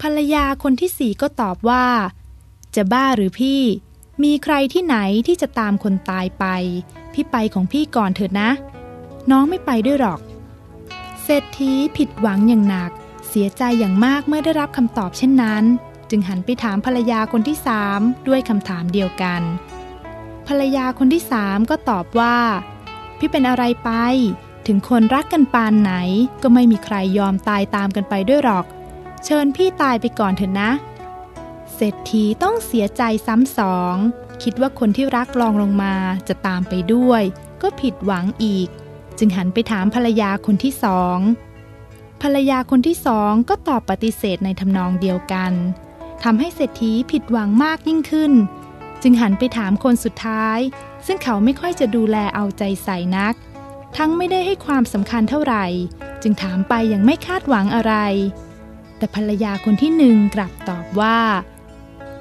[0.00, 1.84] ภรรยาคนที่สี่ก็ตอบว่า
[2.76, 3.60] จะบ้าหรือพี่
[4.22, 4.96] มีใครที่ไหน
[5.26, 6.44] ที่จะตามคนตายไป
[7.12, 8.50] พี่ไปของพี่ก่อนเถิดนะ
[9.30, 10.20] น้องไม่ไปด้วยหรอก
[11.22, 12.90] เศรษฐีผิดหวังอย่างหนัก
[13.28, 15.64] เสียใจอย่างมากเมื่อได้รับคำตอบเช่นนั้น
[16.10, 19.42] จึงหันไปถามภรรยาคนที่สามด้วยคำถามเดียวกัน
[20.46, 22.36] ภรรยาคนที่สามก็ตอบว่า
[23.18, 23.90] พี่เป็นอะไรไป
[24.66, 25.92] ถึงคนรักกันปานไหน
[26.42, 28.64] ก็ไม่มีใครยอมตายตามกันไปด้วยหรอก
[29.24, 30.70] เชิญพี่ตายไปก่อนเถอะนะ
[31.74, 33.94] เศรษฐีต้องเสียใจซ้ำสอง
[34.42, 35.94] คิดว่าคนที่รักลองลงมา
[36.28, 37.22] จะตามไปด้วย
[37.62, 38.68] ก็ผิดหวังอีก
[39.18, 41.18] จึงหันไปถามภรรยาคนที่สอง
[42.22, 45.52] ภรรยาคนที่สองก็ตอบปฏิเสธในทำนองเดียวกัน
[46.22, 48.32] ทำให้เศรษฐีผิดหวังมากยิ่งขึ้น
[49.02, 50.58] จึงหันไปถามคนสุดท้าย
[51.06, 53.34] ซึ่งเขาไม่ค่อยจะดูแลเอาใจใส่นัก
[53.96, 55.66] ทั้งไม่ได้ให้ความสำคัญเท่าไหร่
[56.22, 57.94] จึงถามไปอย่างไม่คาดหวังอะไร
[58.98, 61.20] แต่ภรรยาคนที่หนึ่งกลับตอบว่า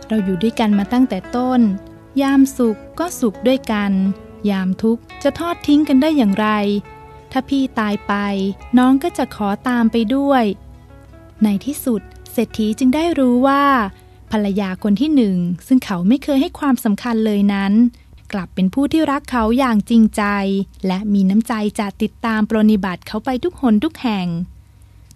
[0.08, 1.62] เราอยู่ด้วยกันมาตั้งแต่ต้น
[2.22, 3.92] ยามสุขก็สุขด้วยกัน
[4.50, 6.50] ยามทุกข์จะทอดทิ้งกันได้อย่างไร
[7.32, 8.14] ถ้าพี่ตายไป
[8.78, 10.44] น้องก็จะขอตามไปด้วย
[11.44, 12.02] ในที่สุด
[12.40, 13.64] เศรษฐีจึงได้รู้ว่า
[14.32, 17.74] ภรรยาคนที่หนึ่ง ซึ่งเขาไม่เคยให้ความสำคัญเลยนั้น
[18.34, 20.24] กลับเป็นผู้ที่รักเขาอย่างจริงใจ
[20.88, 24.28] และมีน้ำใจจะติดตามปรนิบัติเขาไปทุกหนทุกแห่ง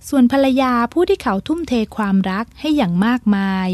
[0.10, 3.68] ส่วนภรรยาผู้ที่เขาทุ่มเทความรักให้อย่างมากมาย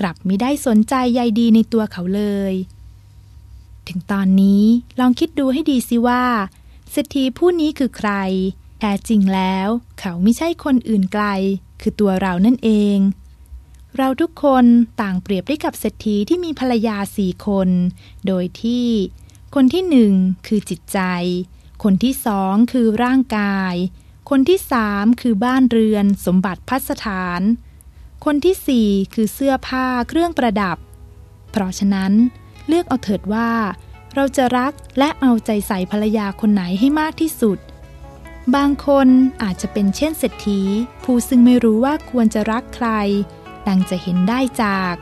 [0.00, 2.52] กลับไม่ได้สนใจใยดีในตัวเขาเลย
[3.88, 4.64] ถึงตอนนี้
[5.00, 6.24] ลองคิดดูให้ดีสิว่า
[6.90, 8.12] เศรษฐีผู้นี้คือใคร
[8.78, 9.68] แท้จริงแล้ว
[10.00, 11.26] เขาไม่ใช่คนอื่นไกล
[11.82, 12.98] คือตัวเรานั่นเอง
[13.96, 14.64] เราทุกคน
[15.00, 17.68] ต่างเปรียบได้กับเศรษฐีที่มีภรรยาสี่คน
[18.26, 18.86] โดยที่
[19.54, 20.12] คนที่หนึ่ง
[20.46, 20.98] คือจิตใจ
[21.82, 23.74] คนที่สองคือร่างกาย
[24.30, 27.40] คนที่สามคือบ้านเรือนสมบัติพัสถาน
[28.24, 30.76] คนที่สี่คือเสื้อผ้าเครื่องประดับ
[31.50, 32.12] เพราะฉะนั้น
[32.68, 33.50] เลือกเอาเถิดว่า
[34.14, 37.58] เราจะรักและเอาใจใส่ภรรยาคนไหนให้มากที่สุด
[38.56, 39.08] บางคน
[39.42, 40.60] อาจจะเป็นเช่นเศรษฐี
[41.04, 42.88] ผู้ซึ่งไม่รู้ว่าควรจะรักใคร
[43.68, 44.94] ดังจะเห็นได้จาก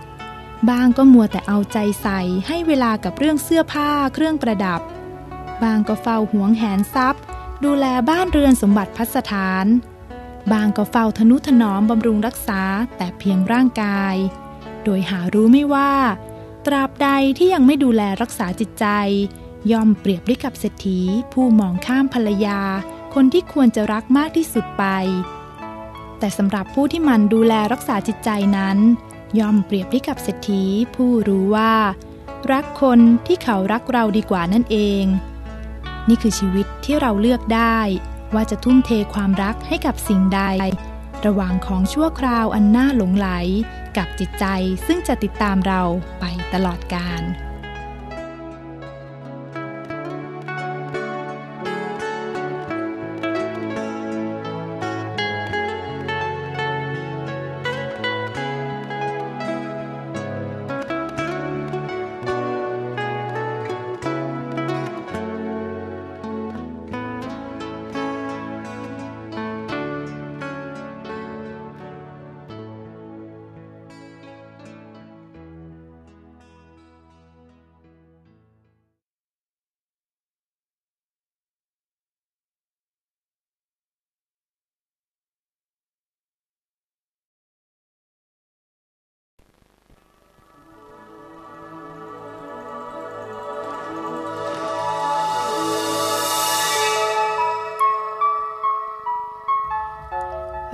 [0.69, 4.81] บางก็มัวแต่เอาใจใส่ให้เวลากับเรื่องเสื้อผ้าเครื่องประดับ
[5.63, 7.23] บางก็เฝ้าหวงแหนทรัพย์
[7.65, 9.67] ดูแลบ้านเรือนสมบัติพัสถาน
[10.53, 12.63] บางก็เฝ้าทนุถนอมบำรุงรักษา
[12.97, 14.15] แต่เพียงร่างกาย
[14.85, 15.93] โดยหารู้ไม่ว่า
[16.67, 18.87] ตราบใดที่ยังไม่ดูแลรักษาจิตใจ
[19.73, 21.01] ย่อมเปรียบด้วยกับเศรษฐี
[21.33, 22.61] ผู้มองข้ามภรรยา
[23.15, 24.85] คนที่ควรจะรักมากที่สุดไป
[26.19, 28.79] แต่สำหรับผู้ที่มันดูแลรักษาจิตใจนั้น
[29.39, 30.63] ย่อมเปรียบด้วยกับเศรษฐี
[30.95, 31.75] ผู้รู้ว่า
[32.53, 35.05] รักคนที่เขารักเราดีกว่านั่นเอง
[36.09, 37.79] นี่คือชีวิตที่เราเลือกได้
[38.35, 40.43] ว่าจะทุ่มเทความรักให้กับสิ่งใด
[41.27, 43.29] ระหว่างของชั่วคราวอันน่าหลงไหล
[43.97, 44.45] กับจิตใจ
[44.87, 45.83] ซึ่งจะติดตามเรา
[46.21, 47.23] ไปตลอดกาล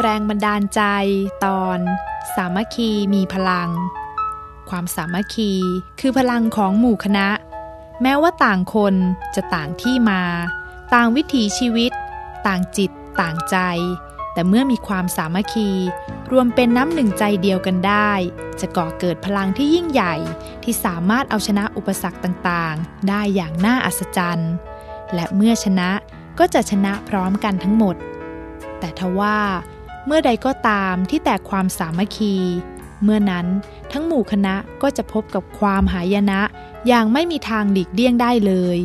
[0.01, 0.82] แรงบันดาลใจ
[1.44, 1.78] ตอน
[2.34, 3.70] สามัคคีมีพลัง
[4.70, 5.53] ความสามัคคี
[6.01, 7.28] คือพลังของหมู่คณะ
[8.03, 8.94] แม้ว่าต่างคน
[9.34, 10.22] จะต่างที่มา
[10.94, 11.92] ต่างวิถีชีวิต
[12.47, 12.90] ต่างจิต
[13.20, 13.57] ต่างใจ
[14.32, 15.70] แต่เมื่อมีความสามัคคี
[16.32, 18.11] รวมเป็นน้ำหนึ่งใจเดียวกันได้
[18.61, 20.14] จะก่อเกิดพลังที่ยิ่งใหญ่
[20.62, 24.53] ที่สามารถเอาชนะอุปสรรคต่างๆ ได้อย่างน่าอัศจรรย์
[25.14, 25.90] และเมื่อชนะ
[26.38, 27.97] ก็จะชนะพร้อมกันทั้งหมด
[28.78, 29.36] แต่ทว่า
[30.07, 32.35] เมื่อใดก็ตามที่แตกความสามัคคี
[33.03, 33.47] เมื่อนั้น
[33.93, 36.41] ทั้งหมู่คณะก็จะพบกับความหายนะ
[36.87, 38.79] อย่างไม่มีทางหลีกเลี่ยงได้เลย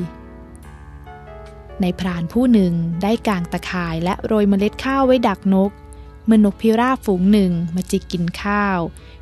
[1.82, 5.72] ในพรานผู้หนึ่งได้กางตะข่ายและโรยเมล็ดข้าวไว้ดักนก
[6.26, 8.80] เมื่อนกพิราบฝูงหนึ่งมาจิกกินข้าว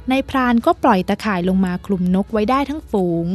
[0.10, 3.26] ในพรานก็ปล่อยตะข่ายลงมาคลุมนกไว้ได้ทั้งฝูง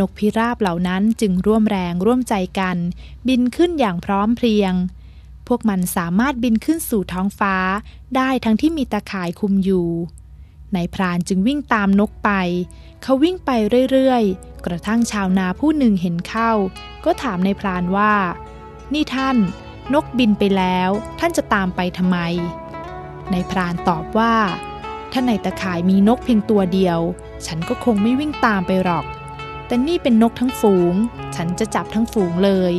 [0.00, 2.76] นกพิราบเหล่านั้นจึงร่วมแรงร่วมใจกัน
[3.26, 4.72] บินขึ้นอย่างพร้อมเพรียง
[5.48, 7.56] พวกมันสามารถบินขึ้นสู่ท้องฟ้า
[8.16, 9.88] ได้ทั้งที่มีตาข่ายคุมอยู่
[10.74, 12.30] นายพรานจึงวิ่งตามนกไป
[13.02, 13.50] เขาวิ่งไป
[13.90, 16.52] เรื่อยๆ กระทั่งชาวนาผู้หนึ่งเห็นเข้า
[17.04, 18.14] ก็ถามนายพรานว่า
[18.92, 19.36] นี่ท่าน
[19.94, 22.18] นกบินไปแล้ว ท่านจะตามไปทำไม
[23.32, 24.34] นายพรานตอบว่า
[25.12, 27.00] ถ้าในตะข่ายมีนกเพียงตัวเดียว
[27.46, 29.04] ฉันก็คงไม่วิ่งตามไปหรอก
[29.66, 30.94] แต่นี่เป็นนกทั้งฝูง
[31.36, 32.74] ฉันจะจับทั้งฝูงเลย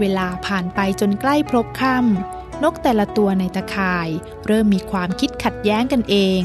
[0.00, 4.08] เวลาผ่านไปจนใกล้พลบค่ำนกแต่ละตัวในตะข่าย
[4.46, 6.40] เริ่มมีความคิดขัดแย้งกันเอง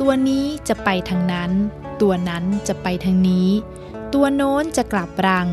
[0.00, 1.50] ตัวนี้จะไปทางนั้น
[2.02, 3.48] ตัวนั้นจะไปทางนี้
[4.14, 5.48] ตัวโน้นจะกลับรัง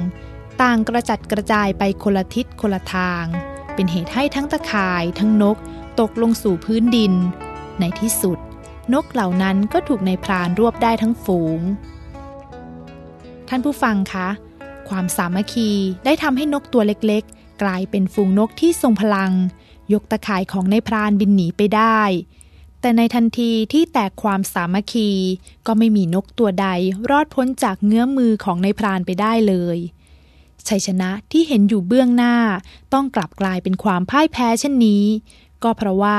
[0.62, 3.24] ต่างกระจัดกระจายไปคนละทิศคนละทาง
[3.74, 5.58] เป็นเหตุให้ทั้งตะข่ายทั้งนก
[6.00, 7.14] ตกลงสู่พื้นดิน
[7.80, 8.40] ในที่สุด
[8.94, 11.60] นกเหล่านั้นก็ถูกในพรานรวบได้ทั้งฝูง
[13.50, 14.30] ท่านผู้ฟังคะ
[14.90, 15.72] ความสามัคคี
[16.06, 19.32] ได้ทำให้นกตัวเล็กๆ กลายเป็นฝูงนกที่ทรงพลัง
[19.94, 22.00] ยกตะข่ายของในพรานบินหนีไปได้
[22.82, 25.10] แต่ในทันทีที่แตกความสามัคคี
[25.68, 26.68] ก็ไม่มีนกตัวใด
[27.10, 29.78] รอดพ้นจากเงื้อมือของในพรานไปได้เลย
[30.68, 32.36] ชัยชนะที่เห็นอยู่เบื้องหน้า
[32.94, 35.04] ต้องกลับกลายเป็นความพ่ายแพ้เช่นนี้
[35.64, 36.18] ก็เพราะว่า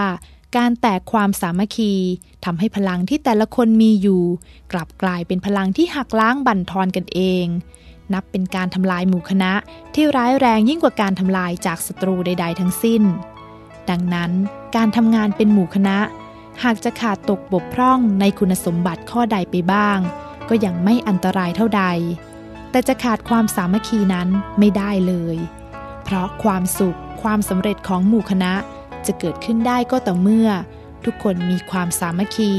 [0.57, 1.93] การแตกความสามัคคี
[2.45, 4.23] ทำให้พลังที่แต่ละคนมีอยู่
[4.73, 7.47] กลับกลายเป็นพลังที่หักล้างบั่นทอนกันเอง
[8.15, 9.53] นับเป็นการทำลายหมู่คณะ
[9.95, 13.03] ที่ร้ายแรงยิ่งกว่าการทำลายจากศัตรูใด ๆ ทั้งสิ้น
[13.91, 14.31] ดังนั้น
[14.77, 15.99] การทำงานเป็นหมู่คณะ
[16.65, 19.99] หากจะขาดตกบกพร่องในคุณสมบัติข้อใดไปบ้าง
[20.49, 21.85] ก็ยังไม่อันตรายเท่าใด
[22.71, 25.37] แต่จะขาดความสามัคคีนั้นไม่ได้เลย
[26.05, 28.53] เพราะความสุขความสำเร็จของหมู่คณะ
[29.07, 30.49] จะเกิดขึ้นได้ก็ต่อเมื่อ
[31.05, 32.53] ทุกคนมีความสามัคคี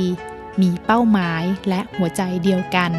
[0.62, 2.92] มีเป้าหมายและหัวใจเดียวกัน